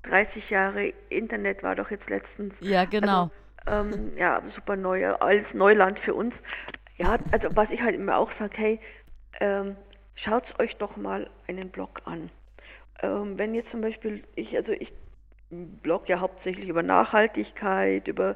[0.04, 2.54] 30 Jahre Internet war doch jetzt letztens.
[2.60, 3.30] Ja, genau.
[3.66, 6.34] Also, ähm, ja, super neu, alles Neuland für uns.
[6.98, 8.80] Ja, also was ich halt immer auch sage, hey,
[9.40, 9.76] ähm,
[10.16, 12.30] schaut euch doch mal einen Blog an.
[13.02, 14.92] Ähm, wenn jetzt zum Beispiel, ich, also ich
[15.50, 18.36] blog ja hauptsächlich über Nachhaltigkeit, über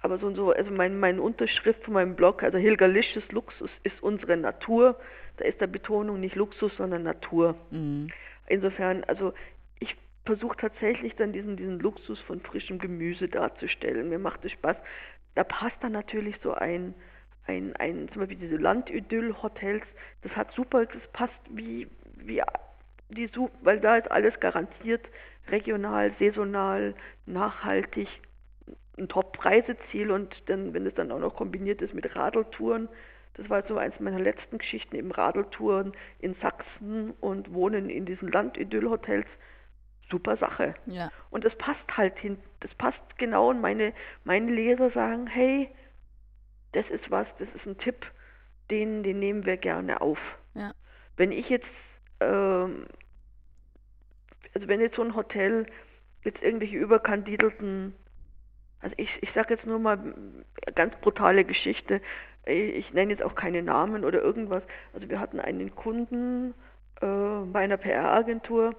[0.00, 4.00] aber so und so, also mein, meine Unterschrift von meinem Blog, also Hilgerlisches Luxus ist
[4.02, 4.98] unsere Natur.
[5.38, 7.56] Da ist der Betonung nicht Luxus, sondern Natur.
[7.70, 8.08] Mhm.
[8.46, 9.32] Insofern, also
[9.80, 14.08] ich versuche tatsächlich dann diesen, diesen Luxus von frischem Gemüse darzustellen.
[14.08, 14.76] Mir macht es Spaß.
[15.34, 16.94] Da passt dann natürlich so ein,
[17.46, 19.84] ein, ein zum Beispiel diese Landidyll-Hotels,
[20.22, 22.42] das hat super, das passt wie, wie
[23.10, 23.30] die,
[23.62, 25.04] weil da ist alles garantiert
[25.50, 26.94] regional, saisonal,
[27.26, 28.08] nachhaltig,
[28.98, 32.88] ein Top-Reiseziel und dann, wenn es dann auch noch kombiniert ist mit Radeltouren,
[33.34, 38.30] das war so eins meiner letzten Geschichten, eben Radeltouren in Sachsen und Wohnen in diesen
[38.32, 39.26] Landidyll-Hotels,
[40.10, 40.74] super Sache.
[40.86, 41.10] Ja.
[41.30, 43.92] Und das passt halt hin, das passt genau und meine,
[44.24, 45.68] meine Leser sagen, hey,
[46.72, 48.04] das ist was, das ist ein Tipp,
[48.70, 50.18] den, den nehmen wir gerne auf.
[50.54, 50.72] Ja.
[51.16, 51.66] Wenn ich jetzt,
[52.20, 52.86] ähm,
[54.54, 55.66] also wenn jetzt so ein Hotel
[56.24, 57.94] jetzt irgendwelche überkandidelten,
[58.80, 59.98] also ich, ich sage jetzt nur mal
[60.74, 62.00] ganz brutale Geschichte,
[62.46, 64.62] ich nenne jetzt auch keine Namen oder irgendwas.
[64.94, 66.54] Also wir hatten einen Kunden
[67.00, 68.74] äh, bei einer PR-Agentur,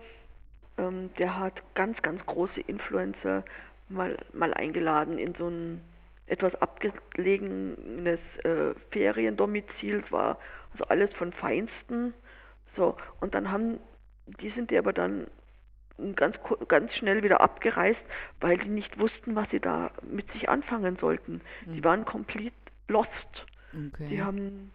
[0.78, 3.44] ähm, der hat ganz, ganz große Influencer
[3.90, 5.82] mal, mal eingeladen in so ein
[6.28, 10.04] etwas abgelegenes äh, Feriendomizil.
[10.06, 10.38] Es war
[10.72, 12.14] also alles von Feinsten.
[12.76, 13.80] So, und dann haben,
[14.42, 15.28] die sind die aber dann
[16.16, 16.36] ganz,
[16.68, 18.00] ganz schnell wieder abgereist,
[18.40, 21.42] weil die nicht wussten, was sie da mit sich anfangen sollten.
[21.66, 21.74] Mhm.
[21.74, 22.54] Die waren komplett
[22.88, 23.10] lost.
[23.74, 24.08] Okay.
[24.10, 24.72] Die haben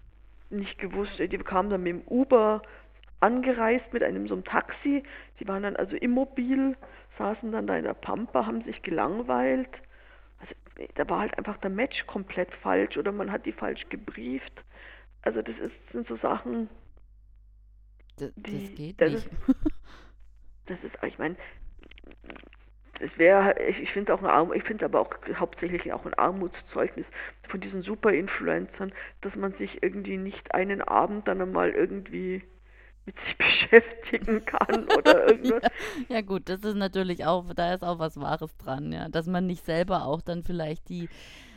[0.50, 2.62] nicht gewusst, die kamen dann mit dem Uber
[3.20, 5.02] angereist mit einem so einem Taxi.
[5.40, 6.76] Die waren dann also immobil,
[7.18, 9.70] saßen dann da in der Pampa, haben sich gelangweilt
[10.94, 14.52] da war halt einfach der Match komplett falsch oder man hat die falsch gebrieft.
[15.22, 16.68] Also das ist, sind so Sachen,
[18.18, 19.26] D die, das geht das nicht.
[19.26, 19.56] Ist,
[20.66, 21.36] das ist, ich meine,
[23.00, 26.14] das wäre, ich, ich finde auch ein Arm, ich finde aber auch hauptsächlich auch ein
[26.14, 27.06] Armutszeugnis
[27.48, 32.42] von diesen Super-Influencern, dass man sich irgendwie nicht einen Abend dann einmal irgendwie
[33.04, 35.62] mit sich beschäftigen kann oder irgendwas.
[36.08, 39.08] ja, ja, gut, das ist natürlich auch, da ist auch was Wahres dran, ja.
[39.08, 41.08] Dass man nicht selber auch dann vielleicht die,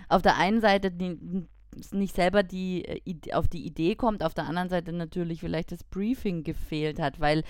[0.09, 1.47] auf der einen Seite die,
[1.91, 5.83] nicht selber die, äh, auf die Idee kommt, auf der anderen Seite natürlich vielleicht das
[5.83, 7.43] Briefing gefehlt hat, weil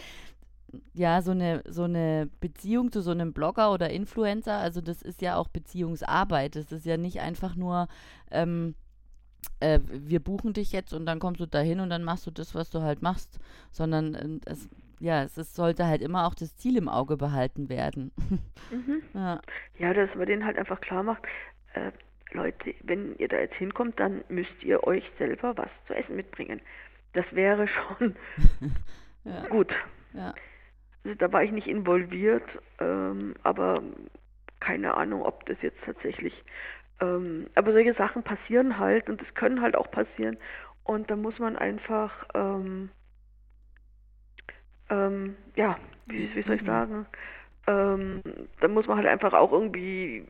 [0.94, 5.22] ja, so eine, so eine Beziehung zu so einem Blogger oder Influencer, also das ist
[5.22, 6.56] ja auch Beziehungsarbeit.
[6.56, 7.88] Das ist ja nicht einfach nur,
[8.32, 8.76] ähm,
[9.60, 12.54] äh, wir buchen dich jetzt und dann kommst du dahin und dann machst du das,
[12.54, 13.40] was du halt machst,
[13.72, 17.70] sondern äh, es, ja, es ist, sollte halt immer auch das Ziel im Auge behalten
[17.70, 18.12] werden.
[18.70, 19.02] Mhm.
[19.14, 19.40] ja.
[19.80, 21.24] ja, dass man denen halt einfach klar macht,
[21.74, 21.92] äh,
[22.34, 26.60] Leute, wenn ihr da jetzt hinkommt, dann müsst ihr euch selber was zu essen mitbringen.
[27.14, 28.14] Das wäre schon
[29.50, 29.72] gut.
[30.14, 30.34] Ja.
[31.08, 32.43] Also da war ich nicht involviert,
[32.80, 33.82] ähm, aber
[34.60, 36.34] keine Ahnung, ob das jetzt tatsächlich.
[37.00, 40.38] Ähm, aber solche Sachen passieren halt und es können halt auch passieren.
[40.84, 42.89] Und da muss man einfach, ähm,
[44.89, 46.65] ähm ja, wie, wie, soll ich mhm.
[46.65, 47.06] sagen,
[47.67, 48.22] ähm,
[48.60, 50.26] da muss man halt einfach auch irgendwie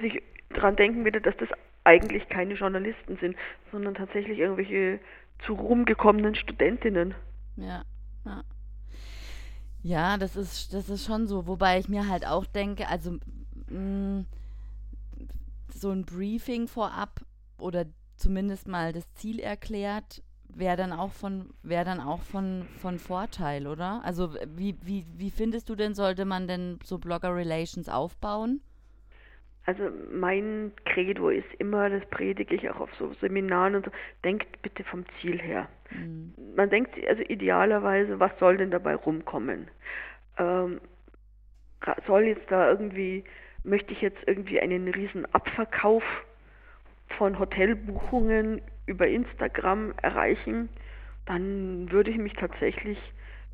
[0.00, 1.50] sich dran denken wieder, dass das
[1.84, 3.36] eigentlich keine Journalisten sind,
[3.70, 4.98] sondern tatsächlich irgendwelche
[5.46, 7.14] zu Ruhm gekommenen Studentinnen.
[7.54, 7.84] Ja,
[8.24, 8.42] ja.
[9.84, 11.46] Ja, das ist, das ist schon so.
[11.46, 13.18] Wobei ich mir halt auch denke, also
[13.68, 14.26] mh, mm,
[15.68, 17.20] so ein Briefing vorab
[17.58, 17.84] oder
[18.16, 23.66] zumindest mal das Ziel erklärt, wäre dann auch von wäre dann auch von, von Vorteil,
[23.66, 24.02] oder?
[24.04, 28.62] Also wie, wie, wie findest du denn, sollte man denn so Blogger Relations aufbauen?
[29.66, 33.90] Also mein Credo ist immer, das predige ich auch auf so Seminaren und so,
[34.22, 35.68] denkt bitte vom Ziel her.
[35.90, 36.34] Mhm.
[36.54, 39.68] Man denkt also idealerweise, was soll denn dabei rumkommen?
[40.38, 40.80] Ähm,
[42.06, 43.24] soll jetzt da irgendwie,
[43.62, 46.04] möchte ich jetzt irgendwie einen riesen Abverkauf
[47.16, 50.68] von Hotelbuchungen über Instagram erreichen,
[51.24, 52.98] dann würde ich mich tatsächlich,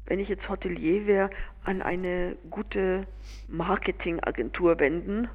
[0.07, 1.31] wenn ich jetzt Hotelier wäre,
[1.63, 3.07] an eine gute
[3.47, 5.29] Marketingagentur wenden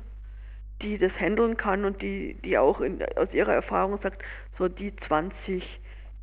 [0.81, 4.21] die das handeln kann und die, die auch in, aus ihrer Erfahrung sagt,
[4.57, 5.63] so die 20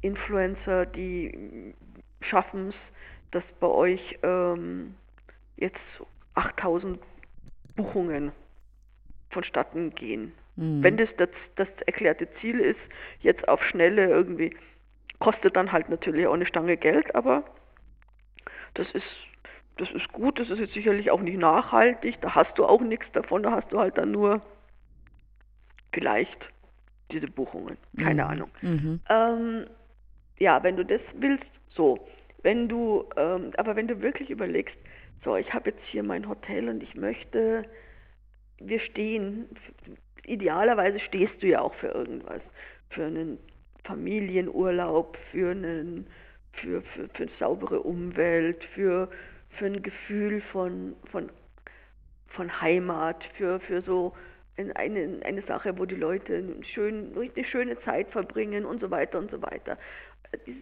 [0.03, 1.75] Influencer, die
[2.21, 2.75] schaffen es,
[3.31, 4.95] dass bei euch ähm,
[5.57, 5.79] jetzt
[6.35, 6.99] 8000
[7.77, 8.33] Buchungen
[9.31, 10.33] vonstatten gehen.
[10.57, 10.83] Mhm.
[10.83, 12.81] Wenn das, das das erklärte Ziel ist,
[13.21, 14.55] jetzt auf Schnelle irgendwie,
[15.19, 17.45] kostet dann halt natürlich auch eine Stange Geld, aber
[18.75, 19.07] das ist
[19.77, 23.07] das ist gut, das ist jetzt sicherlich auch nicht nachhaltig, da hast du auch nichts
[23.13, 24.43] davon, da hast du halt dann nur
[25.93, 26.39] vielleicht
[27.11, 28.31] diese Buchungen, keine mhm.
[28.31, 28.51] Ahnung.
[28.63, 29.01] Mhm.
[29.09, 29.67] Ähm,
[30.39, 32.07] ja, wenn du das willst, so.
[32.43, 34.77] Wenn du, ähm, aber wenn du wirklich überlegst,
[35.25, 37.65] so, ich habe jetzt hier mein Hotel und ich möchte,
[38.59, 39.47] wir stehen,
[40.25, 42.43] idealerweise stehst du ja auch für irgendwas,
[42.91, 43.39] für einen
[43.85, 46.07] Familienurlaub, für einen,
[46.53, 49.09] für, für, für eine saubere Umwelt, für
[49.59, 51.31] für ein Gefühl von, von,
[52.29, 54.15] von Heimat, für, für so
[54.57, 59.19] eine, eine Sache, wo die Leute eine, schön, eine schöne Zeit verbringen und so weiter
[59.19, 59.79] und so weiter.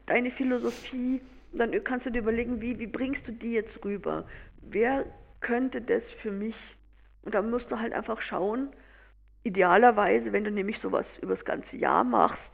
[0.07, 1.21] Deine Philosophie,
[1.53, 4.27] dann kannst du dir überlegen, wie, wie bringst du die jetzt rüber?
[4.63, 5.07] Wer
[5.41, 6.55] könnte das für mich?
[7.23, 8.69] Und dann musst du halt einfach schauen,
[9.43, 12.50] idealerweise, wenn du nämlich sowas über das ganze Jahr machst,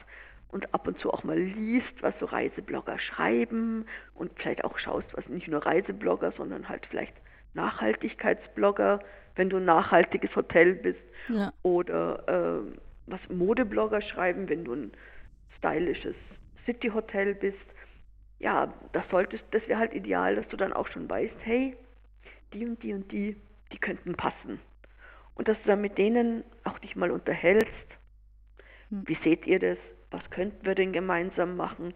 [0.57, 5.07] und ab und zu auch mal liest, was so Reiseblogger schreiben und vielleicht auch schaust,
[5.13, 7.13] was nicht nur Reiseblogger, sondern halt vielleicht
[7.53, 9.01] Nachhaltigkeitsblogger,
[9.35, 11.53] wenn du ein nachhaltiges Hotel bist ja.
[11.63, 14.93] oder äh, was Modeblogger schreiben, wenn du ein
[15.59, 16.17] stylisches
[16.65, 17.59] City-Hotel bist.
[18.39, 21.77] Ja, das solltest, das wäre halt ideal, dass du dann auch schon weißt, hey,
[22.55, 23.37] die und die und die,
[23.73, 24.59] die könnten passen.
[25.35, 27.69] Und dass du dann mit denen auch dich mal unterhältst.
[28.89, 29.03] Hm.
[29.07, 29.79] Wie seht ihr das?
[30.11, 31.95] Was könnten wir denn gemeinsam machen,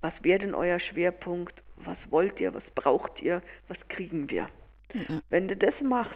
[0.00, 4.48] was wäre denn euer Schwerpunkt, was wollt ihr, was braucht ihr, was kriegen wir.
[4.94, 5.22] Mhm.
[5.28, 6.14] Wenn du das machst,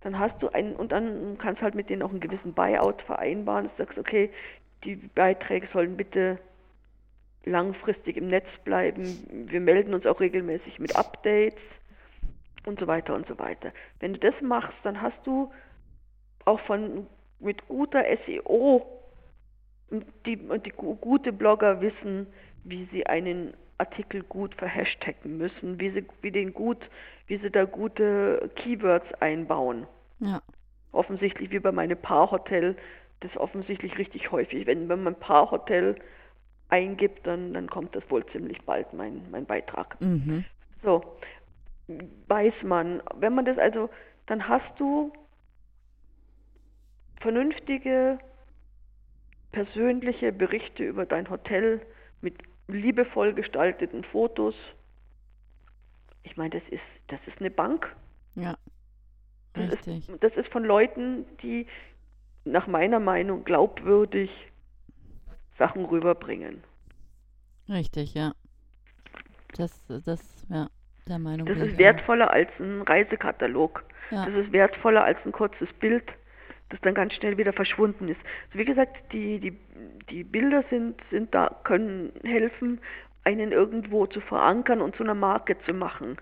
[0.00, 3.70] dann hast du einen, und dann kannst halt mit denen auch einen gewissen Buyout vereinbaren,
[3.76, 4.30] du sagst, okay,
[4.84, 6.38] die Beiträge sollen bitte
[7.44, 11.60] langfristig im Netz bleiben, wir melden uns auch regelmäßig mit Updates
[12.66, 13.72] und so weiter und so weiter.
[14.00, 15.52] Wenn du das machst, dann hast du
[16.44, 17.06] auch von
[17.38, 18.86] mit guter SEO
[19.90, 22.26] und die, und die gute Blogger wissen,
[22.64, 26.78] wie sie einen Artikel gut verhashtaggen müssen, wie sie, wie den gut,
[27.26, 29.86] wie sie da gute Keywords einbauen.
[30.20, 30.40] Ja.
[30.92, 32.76] Offensichtlich wie bei meinem Paarhotel,
[33.20, 34.66] das ist offensichtlich richtig häufig.
[34.66, 35.96] Wenn, wenn man Paarhotel
[36.68, 40.00] eingibt, dann, dann kommt das wohl ziemlich bald, mein, mein Beitrag.
[40.00, 40.44] Mhm.
[40.82, 41.02] So,
[42.28, 43.90] weiß man, wenn man das also,
[44.26, 45.12] dann hast du
[47.20, 48.18] vernünftige
[49.52, 51.80] persönliche Berichte über dein Hotel
[52.20, 52.34] mit
[52.68, 54.54] liebevoll gestalteten Fotos.
[56.22, 57.94] Ich meine, das ist, das ist eine Bank.
[58.34, 58.56] Ja.
[59.54, 60.08] Das richtig.
[60.08, 61.66] Ist, das ist von Leuten, die
[62.44, 64.30] nach meiner Meinung glaubwürdig
[65.58, 66.62] Sachen rüberbringen.
[67.68, 68.32] Richtig, ja.
[69.56, 70.68] Das, das, ja.
[71.08, 71.46] der Meinung.
[71.46, 73.82] Das ist wertvoller als ein Reisekatalog.
[74.10, 74.26] Ja.
[74.26, 76.04] Das ist wertvoller als ein kurzes Bild,
[76.70, 78.20] das dann ganz schnell wieder verschwunden ist.
[78.46, 79.56] Also wie gesagt, die, die,
[80.10, 82.80] die Bilder sind, sind da, können helfen,
[83.24, 86.16] einen irgendwo zu verankern und zu einer Marke zu machen.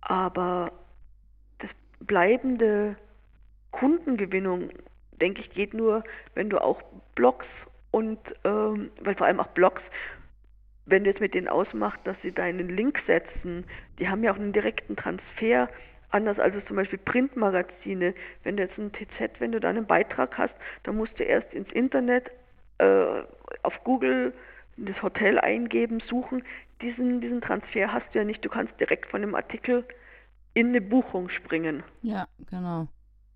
[0.00, 0.72] Aber
[1.58, 1.70] das
[2.00, 2.96] bleibende
[3.70, 4.70] Kundengewinnung,
[5.20, 6.82] denke ich, geht nur, wenn du auch
[7.14, 7.46] Blogs
[7.90, 9.82] und, ähm, weil vor allem auch Blogs,
[10.86, 13.64] wenn du jetzt mit denen ausmachst, dass sie deinen Link setzen,
[13.98, 15.68] die haben ja auch einen direkten Transfer,
[16.10, 18.14] anders als es zum Beispiel Printmagazine.
[18.42, 20.54] Wenn du jetzt ein TZ, wenn du da einen Beitrag hast,
[20.84, 22.30] dann musst du erst ins Internet,
[22.78, 23.22] äh,
[23.62, 24.32] auf Google
[24.76, 26.42] das Hotel eingeben, suchen.
[26.80, 28.44] Diesen, diesen Transfer hast du ja nicht.
[28.44, 29.84] Du kannst direkt von dem Artikel
[30.54, 32.88] in eine Buchung springen, ja, genau.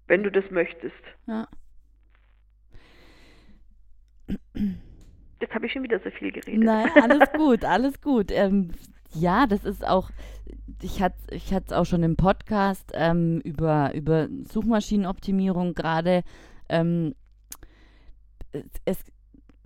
[0.09, 0.95] wenn du das möchtest.
[1.27, 1.47] Ja.
[5.41, 6.64] Jetzt habe ich schon wieder so viel geredet.
[6.64, 8.31] Naja, alles gut, alles gut.
[8.31, 8.73] Ähm,
[9.14, 10.10] ja, das ist auch,
[10.80, 16.22] ich hatte ich es auch schon im Podcast ähm, über, über Suchmaschinenoptimierung gerade.
[16.68, 17.14] Ähm,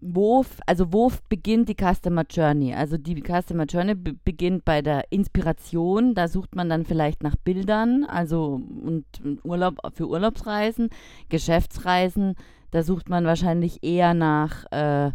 [0.00, 2.74] wo, also wo beginnt die Customer Journey?
[2.74, 6.14] Also die Customer Journey be beginnt bei der Inspiration.
[6.14, 9.04] Da sucht man dann vielleicht nach Bildern, also und
[9.42, 10.90] Urlaub für Urlaubsreisen,
[11.28, 12.34] Geschäftsreisen.
[12.70, 15.12] Da sucht man wahrscheinlich eher nach äh,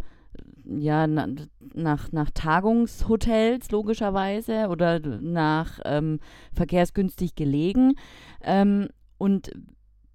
[0.79, 1.27] ja, na,
[1.73, 6.19] nach, nach Tagungshotels logischerweise oder nach ähm,
[6.53, 7.95] verkehrsgünstig gelegen.
[8.43, 9.51] Ähm, und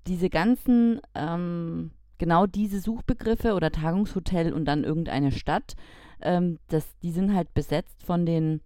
[0.06, 5.74] diese ganzen, ähm, genau diese Suchbegriffe oder Tagungshotel und dann irgendeine Stadt,
[6.22, 8.60] ähm, das, die sind halt besetzt von den,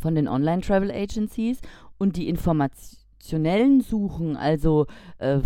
[0.00, 1.60] von den Online-Travel-Agencies
[1.98, 4.86] und die informationellen Suchen, also
[5.18, 5.40] äh,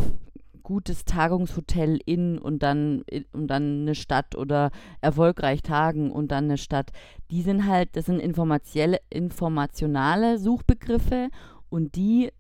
[0.67, 6.59] gutes Tagungshotel in und dann und dann eine Stadt oder erfolgreich tagen und dann eine
[6.59, 6.91] Stadt.
[7.31, 11.29] Die sind halt, das sind informationelle, informationale Suchbegriffe
[11.69, 12.33] und die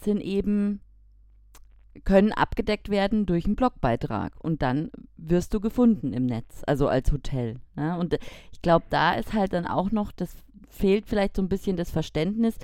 [0.00, 0.80] sind eben
[2.04, 7.10] können abgedeckt werden durch einen Blogbeitrag und dann wirst du gefunden im Netz, also als
[7.10, 7.56] Hotel.
[7.76, 7.96] Ja?
[7.96, 8.16] Und
[8.52, 10.36] ich glaube, da ist halt dann auch noch, das
[10.70, 12.56] fehlt vielleicht so ein bisschen das Verständnis.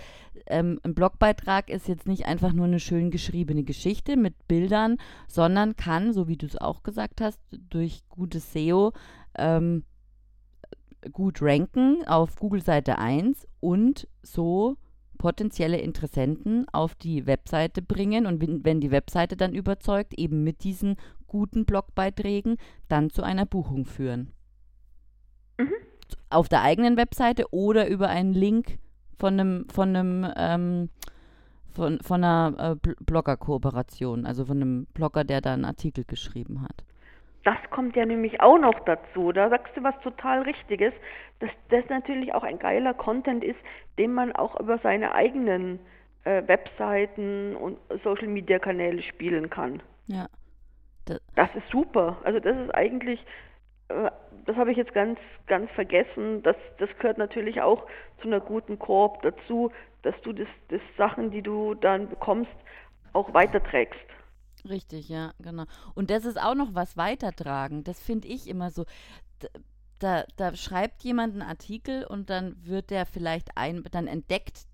[0.47, 4.97] Ähm, ein Blogbeitrag ist jetzt nicht einfach nur eine schön geschriebene Geschichte mit Bildern,
[5.29, 8.93] sondern kann, so wie du es auch gesagt hast, durch gutes SEO
[9.37, 9.85] ähm,
[11.13, 14.77] gut ranken auf Google Seite 1 und so
[15.19, 20.63] potenzielle Interessenten auf die Webseite bringen und wenn, wenn die Webseite dann überzeugt, eben mit
[20.63, 20.97] diesen
[21.27, 22.57] guten Blogbeiträgen
[22.89, 24.33] dann zu einer Buchung führen.
[25.59, 25.86] Mhm.
[26.31, 28.79] Auf der eigenen Webseite oder über einen Link
[29.19, 30.89] von einem, von einem, ähm,
[31.75, 36.63] von, von einer äh, Bl- Blogger-Kooperation, also von einem Blogger, der da einen Artikel geschrieben
[36.63, 36.85] hat.
[37.45, 39.31] Das kommt ja nämlich auch noch dazu.
[39.31, 40.93] Da sagst du was total Richtiges,
[41.39, 43.59] dass das natürlich auch ein geiler Content ist,
[43.99, 45.79] den man auch über seine eigenen
[46.25, 49.81] äh, Webseiten und Social-Media-Kanäle spielen kann.
[50.09, 50.27] Ja.
[51.37, 52.17] Das ist super.
[52.25, 53.25] Also das ist eigentlich,
[53.89, 56.43] das habe ich jetzt ganz, ganz vergessen.
[56.43, 57.87] Das, das gehört natürlich auch
[58.21, 59.71] zu einer guten Koop dazu,
[60.03, 62.51] dass du das, das Sachen, die du dann bekommst,
[63.13, 63.99] auch weiterträgst.
[64.69, 65.65] Richtig, ja, genau.
[65.95, 67.85] Und das ist auch noch was weitertragen.
[67.85, 68.85] Das finde ich immer so.
[70.01, 74.67] Da, da schreibt jemand einen Artikel und dann wird der vielleicht ein, dann entdeckt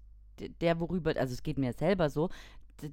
[0.60, 2.30] der worüber, also es geht mir selber so.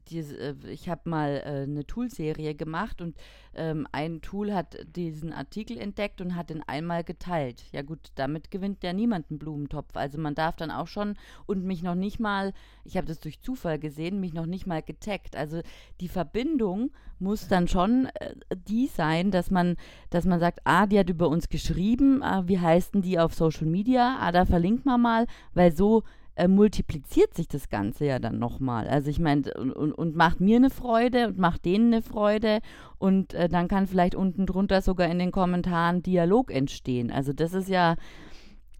[0.09, 3.15] Diese, äh, ich habe mal äh, eine Toolserie gemacht und
[3.55, 7.63] ähm, ein Tool hat diesen Artikel entdeckt und hat ihn einmal geteilt.
[7.71, 9.95] Ja gut, damit gewinnt ja niemand einen Blumentopf.
[9.95, 11.15] Also man darf dann auch schon
[11.45, 12.53] und mich noch nicht mal,
[12.83, 15.35] ich habe das durch Zufall gesehen, mich noch nicht mal getaggt.
[15.35, 15.61] Also
[15.99, 18.35] die Verbindung muss dann schon äh,
[18.67, 19.75] die sein, dass man,
[20.09, 23.33] dass man sagt, ah, die hat über uns geschrieben, ah, wie heißt denn die auf
[23.33, 24.17] Social Media?
[24.19, 26.03] Ah, da verlinkt man mal, weil so
[26.39, 28.87] äh, multipliziert sich das Ganze ja dann nochmal.
[28.87, 32.59] Also ich meine, und, und, und macht mir eine Freude und macht denen eine Freude
[32.97, 37.11] und äh, dann kann vielleicht unten drunter sogar in den Kommentaren Dialog entstehen.
[37.11, 37.95] Also das ist ja,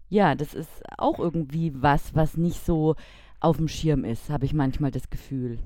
[0.08, 2.94] ja, das ist auch irgendwie was, was nicht so
[3.40, 5.58] auf dem Schirm ist, habe ich manchmal das Gefühl.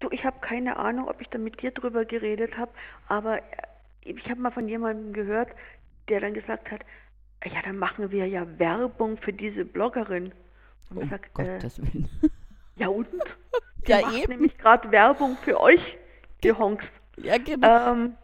[0.00, 2.72] Du, ich habe keine Ahnung, ob ich da mit dir drüber geredet habe,
[3.06, 3.42] aber äh,
[4.02, 5.50] ich habe mal von jemandem gehört,
[6.08, 6.80] der dann gesagt hat,
[7.40, 10.32] "Ah ja, dann machen wir ja Werbung für diese Bloggerin.
[10.90, 12.08] Und Um sag, äh, Gottes Willen.
[12.76, 13.06] ja und?
[13.86, 14.32] Die Ja, macht eben.
[14.32, 15.80] nämlich gerade Werbung für euch,
[16.42, 16.84] die Honks.
[17.16, 17.92] Ja, genau.
[17.92, 18.14] Ähm,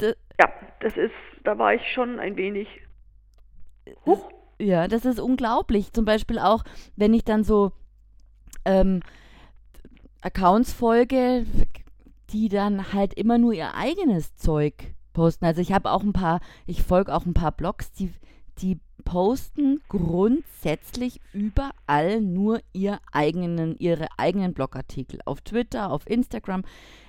[0.00, 1.12] ja, das ist,
[1.44, 2.68] da war ich schon ein wenig.
[4.06, 4.30] Huch.
[4.58, 5.92] Ja, das ist unglaublich.
[5.92, 6.64] Zum Beispiel auch,
[6.96, 7.72] wenn ich dann so
[8.64, 9.00] ähm,
[10.22, 11.46] Accounts folge,
[12.30, 14.74] die dann halt immer nur ihr eigenes Zeug
[15.12, 15.44] posten.
[15.44, 18.12] Also ich habe auch ein paar, ich folge auch ein paar Blogs, die,
[18.58, 25.20] die posten grundsätzlich überall nur ihr eigenen, ihre eigenen Blogartikel.
[25.24, 26.62] Auf Twitter, auf Instagram.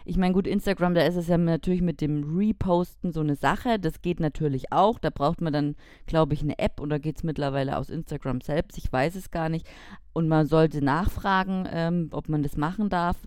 [0.06, 3.80] Ich meine, gut, Instagram, da ist es ja natürlich mit dem Reposten so eine Sache.
[3.80, 5.00] Das geht natürlich auch.
[5.00, 5.76] Da braucht man dann,
[6.08, 8.78] glaube ich, eine App oder geht es mittlerweile aus Instagram selbst.
[8.78, 9.68] Ich weiß es gar nicht.
[10.14, 13.18] Und man sollte nachfragen, ähm, ob man das machen darf.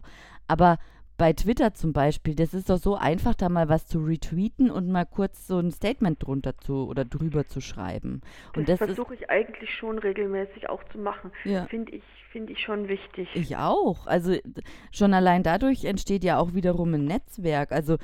[0.48, 0.78] Aber
[1.16, 4.88] bei Twitter zum Beispiel, das ist doch so einfach, da mal was zu retweeten und
[4.88, 8.20] mal kurz so ein Statement drunter zu oder drüber zu schreiben.
[8.56, 11.30] Und das, das versuche ich eigentlich schon regelmäßig auch zu machen.
[11.44, 11.66] Ja.
[11.66, 12.02] Finde ich,
[12.32, 13.28] find ich schon wichtig.
[13.34, 14.06] Ich auch.
[14.06, 14.36] Also
[14.90, 17.70] schon allein dadurch entsteht ja auch wiederum ein Netzwerk.
[17.70, 17.96] Also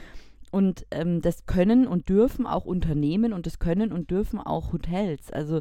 [0.52, 5.32] und ähm, das können und dürfen auch Unternehmen und das können und dürfen auch Hotels.
[5.32, 5.60] Also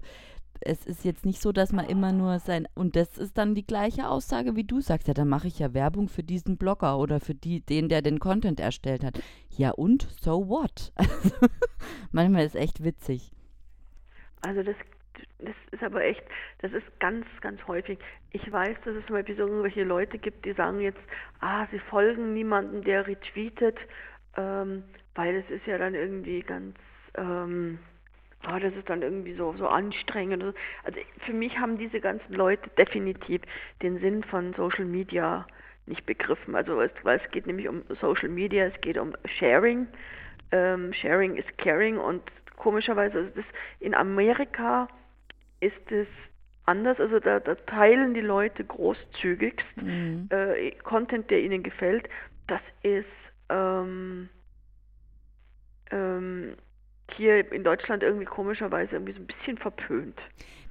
[0.61, 2.67] es ist jetzt nicht so, dass man immer nur sein.
[2.75, 5.07] Und das ist dann die gleiche Aussage, wie du sagst.
[5.07, 8.19] Ja, dann mache ich ja Werbung für diesen Blogger oder für die, den, der den
[8.19, 9.21] Content erstellt hat.
[9.49, 10.91] Ja, und so what?
[12.11, 13.31] manchmal ist echt witzig.
[14.41, 14.75] Also das,
[15.39, 16.23] das ist aber echt,
[16.59, 17.99] das ist ganz, ganz häufig.
[18.31, 20.99] Ich weiß, dass es mal so irgendwelche Leute gibt, die sagen jetzt,
[21.39, 23.77] ah, sie folgen niemandem, der retweetet,
[24.37, 24.83] ähm,
[25.15, 26.75] weil es ist ja dann irgendwie ganz.
[27.15, 27.79] Ähm,
[28.47, 30.43] oh, das ist dann irgendwie so, so anstrengend.
[30.83, 33.41] Also für mich haben diese ganzen Leute definitiv
[33.81, 35.45] den Sinn von Social Media
[35.85, 36.55] nicht begriffen.
[36.55, 39.87] Also es, weil es geht nämlich um Social Media, es geht um Sharing.
[40.51, 42.23] Ähm, Sharing is Caring und
[42.55, 43.45] komischerweise ist es
[43.79, 44.87] in Amerika
[45.59, 46.07] ist es
[46.65, 46.99] anders.
[46.99, 50.29] Also da, da teilen die Leute großzügig mhm.
[50.29, 52.07] äh, Content, der ihnen gefällt.
[52.47, 53.05] Das ist
[53.49, 54.29] ähm,
[55.91, 56.55] ähm,
[57.15, 60.17] hier in Deutschland irgendwie komischerweise irgendwie so ein bisschen verpönt.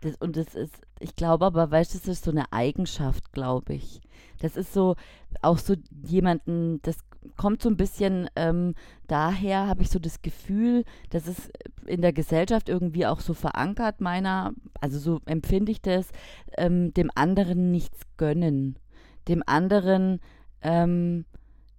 [0.01, 3.74] Das, und das ist, ich glaube aber, weißt du, das ist so eine Eigenschaft, glaube
[3.74, 4.01] ich.
[4.41, 4.95] Das ist so,
[5.43, 6.99] auch so jemanden, das
[7.36, 8.74] kommt so ein bisschen ähm,
[9.07, 11.51] daher, habe ich so das Gefühl, dass es
[11.86, 16.11] in der Gesellschaft irgendwie auch so verankert, meiner, also so empfinde ich das,
[16.57, 18.78] ähm, dem anderen nichts gönnen.
[19.26, 20.20] Dem anderen
[20.62, 21.24] ähm,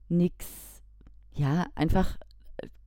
[0.10, 0.84] nichts,
[1.34, 2.18] ja, einfach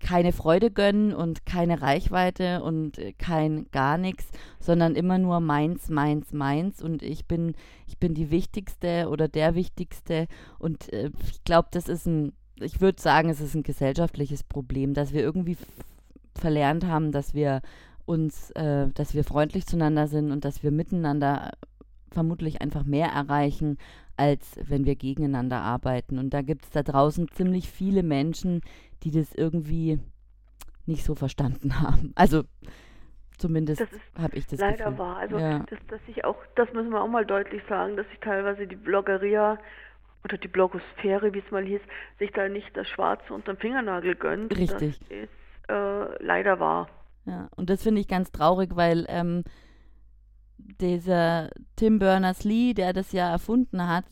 [0.03, 4.27] keine Freude gönnen und keine Reichweite und äh, kein gar nichts,
[4.61, 7.55] sondern immer nur meins, meins, meins und ich bin,
[7.87, 10.27] ich bin die Wichtigste oder der Wichtigste
[10.59, 14.93] und äh, ich glaube, das ist ein, ich würde sagen, es ist ein gesellschaftliches Problem,
[14.93, 15.57] dass wir irgendwie
[16.37, 17.63] verlernt haben, dass wir
[18.05, 21.53] uns, äh, dass wir freundlich zueinander sind und dass wir miteinander
[22.11, 23.79] vermutlich einfach mehr erreichen,
[24.17, 26.19] als wenn wir gegeneinander arbeiten.
[26.19, 28.61] Und da gibt es da draußen ziemlich viele Menschen,
[29.03, 30.01] die das irgendwie
[30.87, 32.13] nicht so verstanden haben.
[32.15, 32.45] Also
[33.39, 33.87] zumindest
[34.17, 34.99] habe ich das leider Gefühl.
[34.99, 35.17] wahr.
[35.17, 35.61] Also ja.
[35.61, 38.77] dass, dass ich auch, das müssen wir auch mal deutlich sagen, dass sich teilweise die
[38.77, 39.59] Bloggeria
[40.25, 41.81] oder die Blogosphäre, wie es mal hieß,
[42.19, 44.57] sich da nicht das Schwarze unterm Fingernagel gönnt.
[44.57, 44.99] Richtig.
[45.01, 46.89] Das ist äh, leider wahr.
[47.25, 49.45] Ja, und das finde ich ganz traurig, weil ähm,
[50.81, 54.05] dieser Tim Berners-Lee, der das ja erfunden hat,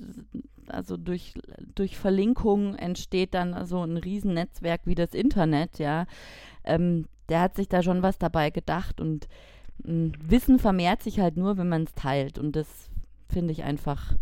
[0.71, 1.35] also durch,
[1.75, 6.07] durch Verlinkung entsteht dann so ein Riesennetzwerk wie das Internet, ja.
[6.65, 9.27] Ähm, der hat sich da schon was dabei gedacht und
[9.85, 12.39] äh, Wissen vermehrt sich halt nur, wenn man es teilt.
[12.39, 12.91] Und das
[13.29, 14.15] finde ich einfach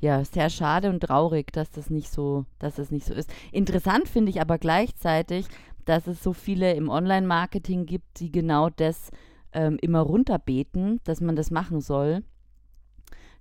[0.00, 3.32] ja sehr schade und traurig, dass das nicht so, dass das nicht so ist.
[3.52, 5.46] Interessant finde ich aber gleichzeitig,
[5.84, 9.10] dass es so viele im Online-Marketing gibt, die genau das
[9.52, 12.22] ähm, immer runterbeten, dass man das machen soll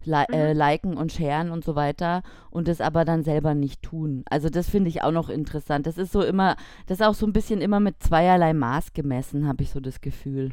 [0.08, 0.58] li äh, mhm.
[0.58, 4.24] liken und sharen und so weiter und das aber dann selber nicht tun.
[4.30, 5.86] Also das finde ich auch noch interessant.
[5.86, 6.56] Das ist so immer,
[6.88, 10.02] das ist auch so ein bisschen immer mit zweierlei Maß gemessen, habe ich so das
[10.02, 10.52] Gefühl.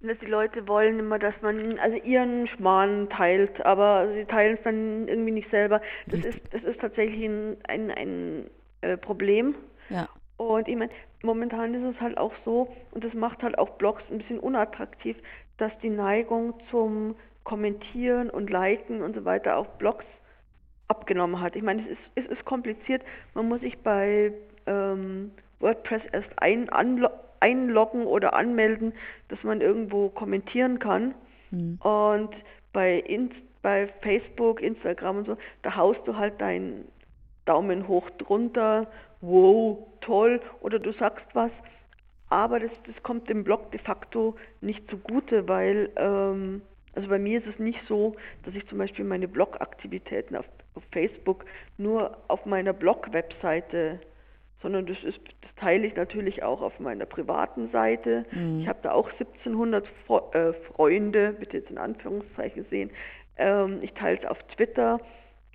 [0.00, 4.62] Dass die Leute wollen immer, dass man also ihren Schmarrn teilt, aber sie teilen es
[4.64, 5.80] dann irgendwie nicht selber.
[6.06, 8.50] Das ist das ist tatsächlich ein, ein, ein
[8.80, 9.54] äh, Problem.
[9.90, 10.08] Ja.
[10.38, 10.90] Und ich meine,
[11.22, 15.16] momentan ist es halt auch so, und das macht halt auch Blogs ein bisschen unattraktiv,
[15.58, 20.04] dass die Neigung zum Kommentieren und Liken und so weiter auf Blogs
[20.88, 21.56] abgenommen hat.
[21.56, 23.02] Ich meine, es ist, es ist kompliziert.
[23.34, 24.32] Man muss sich bei
[24.66, 26.68] ähm, WordPress erst ein,
[27.40, 28.92] einloggen oder anmelden,
[29.28, 31.14] dass man irgendwo kommentieren kann.
[31.50, 31.78] Mhm.
[31.80, 32.34] Und
[32.72, 36.88] bei, Inst bei Facebook, Instagram und so, da haust du halt deinen
[37.44, 38.88] Daumen hoch drunter,
[39.20, 41.52] wow, toll, oder du sagst was.
[42.28, 46.62] Aber das, das kommt dem Blog de facto nicht zugute, weil ähm,
[46.94, 50.82] also bei mir ist es nicht so, dass ich zum Beispiel meine Blogaktivitäten auf, auf
[50.92, 51.44] Facebook
[51.78, 54.00] nur auf meiner Blog-Webseite,
[54.60, 58.24] sondern das, ist, das teile ich natürlich auch auf meiner privaten Seite.
[58.30, 58.60] Mhm.
[58.60, 59.86] Ich habe da auch 1700
[60.32, 62.90] äh, Freunde, bitte jetzt in Anführungszeichen sehen.
[63.38, 65.00] Ähm, ich teile es auf Twitter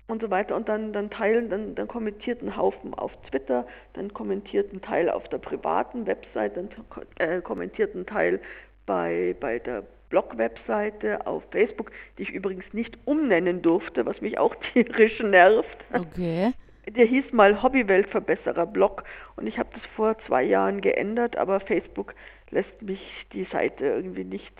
[0.08, 4.12] und so weiter und dann, dann teilen, dann, dann kommentiert ein Haufen auf Twitter, dann
[4.12, 6.70] kommentiert ein Teil auf der privaten Website, dann
[7.18, 8.40] äh, kommentiert ein Teil
[8.86, 14.54] bei, bei der Blog-Webseite auf Facebook, die ich übrigens nicht umnennen durfte, was mich auch
[14.72, 15.84] tierisch nervt.
[15.92, 16.52] Okay.
[16.88, 19.04] Der hieß mal Hobbyweltverbesserer Blog
[19.36, 22.14] und ich habe das vor zwei Jahren geändert, aber Facebook
[22.50, 23.00] lässt mich
[23.32, 24.54] die Seite irgendwie nicht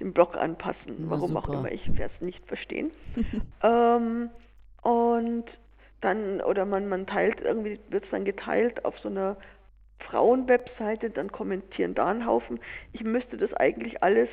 [0.00, 0.96] dem Blog anpassen.
[0.98, 1.58] Na, Warum auch super.
[1.58, 2.90] immer, ich werde es nicht verstehen.
[3.62, 4.30] ähm,
[4.82, 5.44] und
[6.00, 9.36] dann, oder man, man teilt, irgendwie wird es dann geteilt auf so einer
[10.00, 12.60] Frauenwebseite, dann kommentieren da ein Haufen.
[12.92, 14.28] Ich müsste das eigentlich alles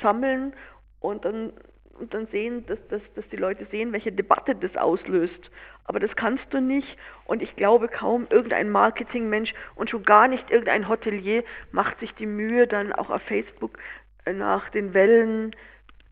[0.00, 0.54] sammeln
[1.00, 1.52] und dann
[1.98, 5.50] und dann sehen, dass, dass, dass die Leute sehen, welche Debatte das auslöst.
[5.84, 6.96] Aber das kannst du nicht.
[7.24, 12.26] Und ich glaube kaum irgendein Marketingmensch und schon gar nicht irgendein Hotelier macht sich die
[12.26, 13.78] Mühe, dann auch auf Facebook
[14.24, 15.54] äh, nach den Wellen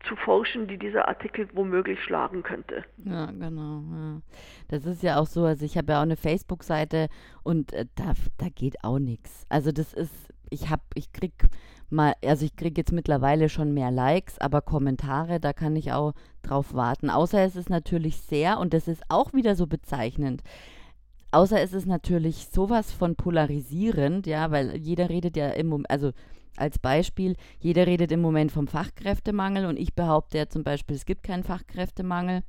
[0.07, 2.83] zu forschen, die dieser Artikel womöglich schlagen könnte.
[3.03, 3.81] Ja, genau.
[3.91, 4.21] Ja.
[4.67, 7.07] Das ist ja auch so, also ich habe ja auch eine Facebook-Seite
[7.43, 9.45] und äh, da, da geht auch nichts.
[9.49, 11.33] Also das ist, ich habe, ich krieg
[11.89, 16.13] mal, also ich kriege jetzt mittlerweile schon mehr Likes, aber Kommentare, da kann ich auch
[16.41, 17.09] drauf warten.
[17.09, 20.43] Außer es ist natürlich sehr, und das ist auch wieder so bezeichnend,
[21.31, 26.11] außer es ist natürlich sowas von polarisierend, ja, weil jeder redet ja im Moment, also
[26.57, 31.05] als Beispiel, jeder redet im Moment vom Fachkräftemangel und ich behaupte ja zum Beispiel, es
[31.05, 32.43] gibt keinen Fachkräftemangel.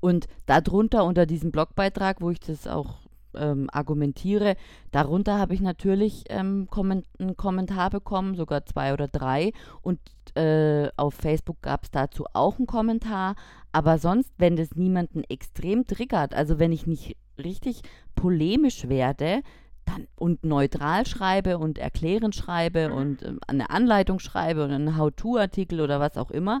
[0.00, 3.03] Und darunter, unter diesem Blogbeitrag, wo ich das auch
[3.36, 4.56] ähm, argumentiere,
[4.90, 9.52] darunter habe ich natürlich ähm, komment einen Kommentar bekommen, sogar zwei oder drei.
[9.82, 9.98] Und
[10.34, 13.36] äh, auf Facebook gab es dazu auch einen Kommentar.
[13.72, 17.82] Aber sonst, wenn das niemanden extrem triggert, also wenn ich nicht richtig
[18.14, 19.42] polemisch werde,
[19.84, 25.80] dann und neutral schreibe und erklärend schreibe und ähm, eine Anleitung schreibe und einen How-To-Artikel
[25.80, 26.60] oder was auch immer,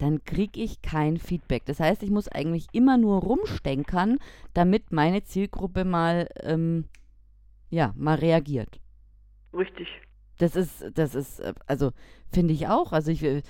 [0.00, 1.66] dann kriege ich kein Feedback.
[1.66, 4.18] Das heißt, ich muss eigentlich immer nur rumstenkern,
[4.54, 6.86] damit meine Zielgruppe mal, ähm,
[7.68, 8.80] ja, mal reagiert.
[9.52, 9.88] Richtig.
[10.38, 11.92] Das ist, das ist, äh, also
[12.32, 13.42] finde ich auch, also ich äh,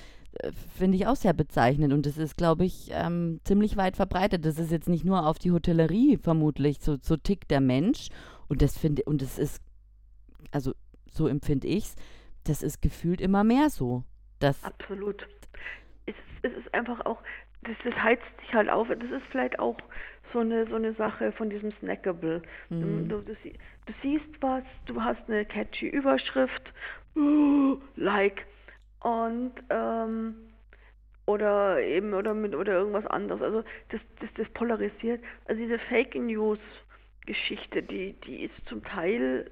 [0.76, 4.44] finde ich auch sehr bezeichnend und das ist, glaube ich, ähm, ziemlich weit verbreitet.
[4.44, 8.08] Das ist jetzt nicht nur auf die Hotellerie vermutlich, so, so tickt der Mensch
[8.48, 9.62] und das finde, und das ist,
[10.50, 10.72] also
[11.08, 11.94] so empfinde ich's,
[12.42, 14.02] das ist gefühlt immer mehr so.
[14.40, 15.28] Das, Absolut.
[16.06, 17.22] Es, es ist einfach auch,
[17.62, 18.88] das, das heizt sich halt auf.
[18.88, 19.76] Das ist vielleicht auch
[20.32, 22.42] so eine, so eine Sache von diesem Snackable.
[22.68, 23.08] Mhm.
[23.08, 26.72] Du, du, du siehst was, du hast eine catchy Überschrift,
[27.16, 28.46] uh, like,
[29.00, 30.34] und, ähm,
[31.26, 33.42] oder eben, oder mit, oder irgendwas anderes.
[33.42, 35.22] Also, das, das, das polarisiert.
[35.46, 36.58] Also, diese Fake News
[37.26, 39.50] Geschichte, die, die ist zum Teil,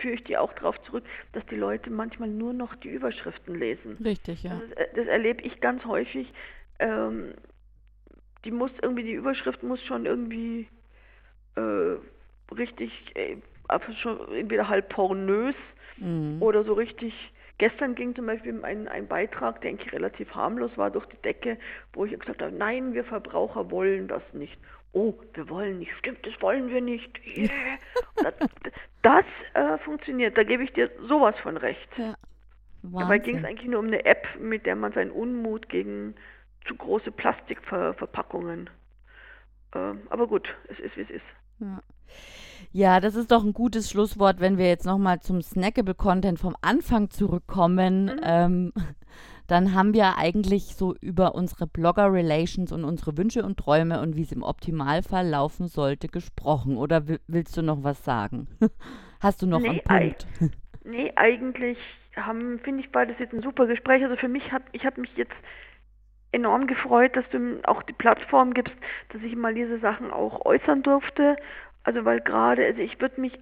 [0.00, 3.96] führe ich die auch darauf zurück, dass die Leute manchmal nur noch die Überschriften lesen.
[4.04, 4.60] richtig, ja.
[4.60, 6.32] Das, äh, das erlebe ich ganz häufig.
[6.78, 7.34] Ähm,
[8.44, 10.66] die muss irgendwie, die Überschrift muss schon irgendwie
[11.56, 11.96] äh,
[12.54, 13.36] richtig, äh,
[14.02, 15.54] schon entweder halb pornös
[16.00, 16.40] Mhm.
[16.40, 17.14] oder so richtig.
[17.58, 21.58] Gestern ging zum Beispiel ein, ein Beitrag, der eigentlich relativ harmlos war, durch die Decke,
[21.92, 24.56] wo ich gesagt habe, nein, wir Verbraucher wollen das nicht.
[24.92, 27.20] Oh, wir wollen nicht, stimmt, das wollen wir nicht.
[27.36, 27.50] Yeah.
[28.16, 28.34] das
[29.02, 29.24] das
[29.54, 31.88] äh, funktioniert, da gebe ich dir sowas von recht.
[31.96, 32.14] Ja.
[32.82, 33.44] Dabei ging es Wahnsinn.
[33.44, 36.14] eigentlich nur um eine App, mit der man seinen Unmut gegen
[36.66, 38.70] zu große Plastikverpackungen.
[39.74, 41.24] Ähm, aber gut, es ist wie es ist.
[41.60, 41.82] Ja.
[42.72, 46.56] Ja, das ist doch ein gutes Schlusswort, wenn wir jetzt nochmal zum Snackable Content vom
[46.60, 48.04] Anfang zurückkommen.
[48.04, 48.20] Mhm.
[48.22, 48.72] Ähm,
[49.50, 54.22] dann haben wir eigentlich so über unsere Blogger-Relations und unsere Wünsche und Träume und wie
[54.22, 56.76] es im Optimalfall laufen sollte gesprochen.
[56.76, 58.46] Oder wi- willst du noch was sagen?
[59.20, 60.26] Hast du noch einen Nee, ei- Punkt?
[60.84, 61.78] Nee, eigentlich
[62.16, 64.02] haben, finde ich, das jetzt ein super Gespräch.
[64.02, 65.34] Also für mich hat, ich habe mich jetzt
[66.32, 68.74] enorm gefreut, dass du mir auch die Plattform gibst,
[69.12, 71.36] dass ich mal diese Sachen auch äußern durfte.
[71.84, 73.38] Also weil gerade, also ich würde mich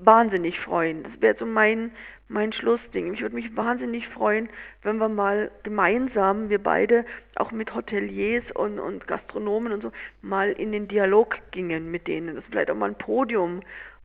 [0.00, 1.02] wahnsinnig freuen.
[1.04, 1.90] Das wäre so mein,
[2.28, 3.14] mein Schlussding.
[3.14, 4.48] Ich würde mich wahnsinnig freuen,
[4.82, 7.04] wenn wir mal gemeinsam, wir beide,
[7.36, 9.92] auch mit Hoteliers und, und Gastronomen und so,
[10.22, 12.34] mal in den Dialog gingen mit denen.
[12.34, 13.60] Das ist vielleicht auch mal ein Podium.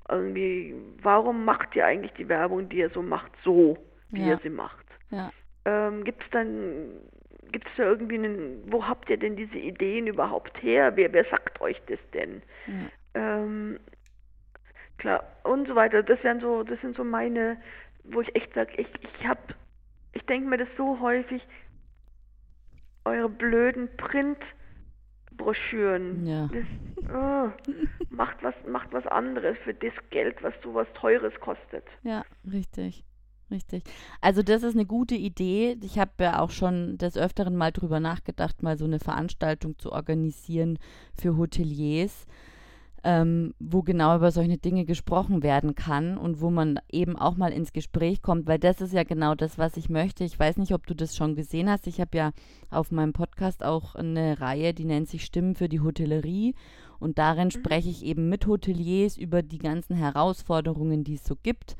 [0.09, 3.77] Irgendwie, warum macht ihr eigentlich die Werbung, die ihr so macht, so,
[4.09, 4.27] wie Ja.
[4.33, 4.85] ihr sie macht?
[5.09, 5.31] Ja.
[5.65, 6.89] Ähm, gibt es dann,
[7.51, 10.91] gibt es da irgendwie einen, wo habt ihr denn diese Ideen überhaupt her?
[10.95, 12.41] Wer, wer sagt euch das denn?
[12.67, 12.73] Ja.
[13.13, 13.79] Ähm,
[15.01, 16.01] klar, und so weiter.
[16.03, 17.57] Das wären so, das sind so meine,
[18.03, 19.55] wo ich echt sage, ich, ich hab,
[20.13, 21.41] ich denke mir das so häufig,
[23.03, 26.23] eure blöden Printbroschüren.
[26.25, 26.47] Ja.
[26.47, 26.63] Das,
[27.09, 27.49] oh,
[28.15, 31.85] macht was, macht was anderes für das Geld, was sowas Teures kostet.
[32.03, 33.03] Ja, richtig.
[33.49, 33.83] Richtig.
[34.21, 35.75] Also das ist eine gute Idee.
[35.81, 39.91] Ich habe ja auch schon des Öfteren mal drüber nachgedacht, mal so eine Veranstaltung zu
[39.91, 40.79] organisieren
[41.19, 42.27] für Hoteliers.
[43.03, 47.51] Ähm, wo genau über solche Dinge gesprochen werden kann und wo man eben auch mal
[47.51, 50.23] ins Gespräch kommt, weil das ist ja genau das, was ich möchte.
[50.23, 51.87] Ich weiß nicht, ob du das schon gesehen hast.
[51.87, 52.31] Ich habe ja
[52.69, 56.53] auf meinem Podcast auch eine Reihe, die nennt sich Stimmen für die Hotellerie.
[56.99, 57.51] Und darin mhm.
[57.51, 61.75] spreche ich eben mit Hoteliers über die ganzen Herausforderungen, die es so gibt,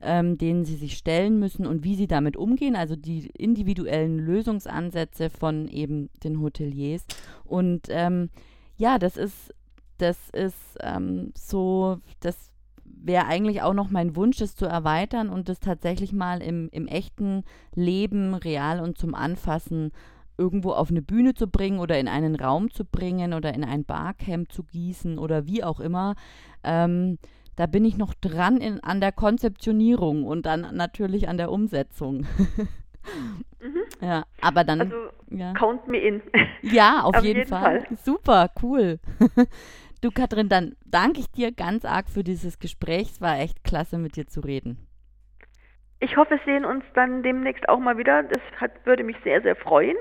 [0.00, 5.30] ähm, denen sie sich stellen müssen und wie sie damit umgehen, also die individuellen Lösungsansätze
[5.30, 7.06] von eben den Hoteliers.
[7.44, 8.30] Und ähm,
[8.76, 9.54] ja, das ist
[9.98, 12.50] das ist ähm, so, das
[12.84, 16.86] wäre eigentlich auch noch mein Wunsch, das zu erweitern und das tatsächlich mal im, im
[16.86, 17.44] echten
[17.74, 19.92] Leben real und zum Anfassen
[20.38, 23.84] irgendwo auf eine Bühne zu bringen oder in einen Raum zu bringen oder in ein
[23.84, 26.14] Barcamp zu gießen oder wie auch immer.
[26.62, 27.18] Ähm,
[27.56, 32.26] da bin ich noch dran in, an der Konzeptionierung und dann natürlich an der Umsetzung.
[33.60, 33.82] mhm.
[34.02, 34.80] Ja, aber dann.
[34.80, 34.96] Also,
[35.30, 35.54] ja.
[35.54, 36.22] count me in.
[36.60, 37.80] Ja, auf, auf jeden, jeden Fall.
[37.80, 37.96] Fall.
[38.04, 38.98] Super, cool.
[40.06, 43.10] Du, Katrin, dann danke ich dir ganz arg für dieses Gespräch.
[43.10, 44.86] Es war echt klasse, mit dir zu reden.
[45.98, 48.22] Ich hoffe, wir sehen uns dann demnächst auch mal wieder.
[48.22, 49.96] Das hat, würde mich sehr, sehr freuen.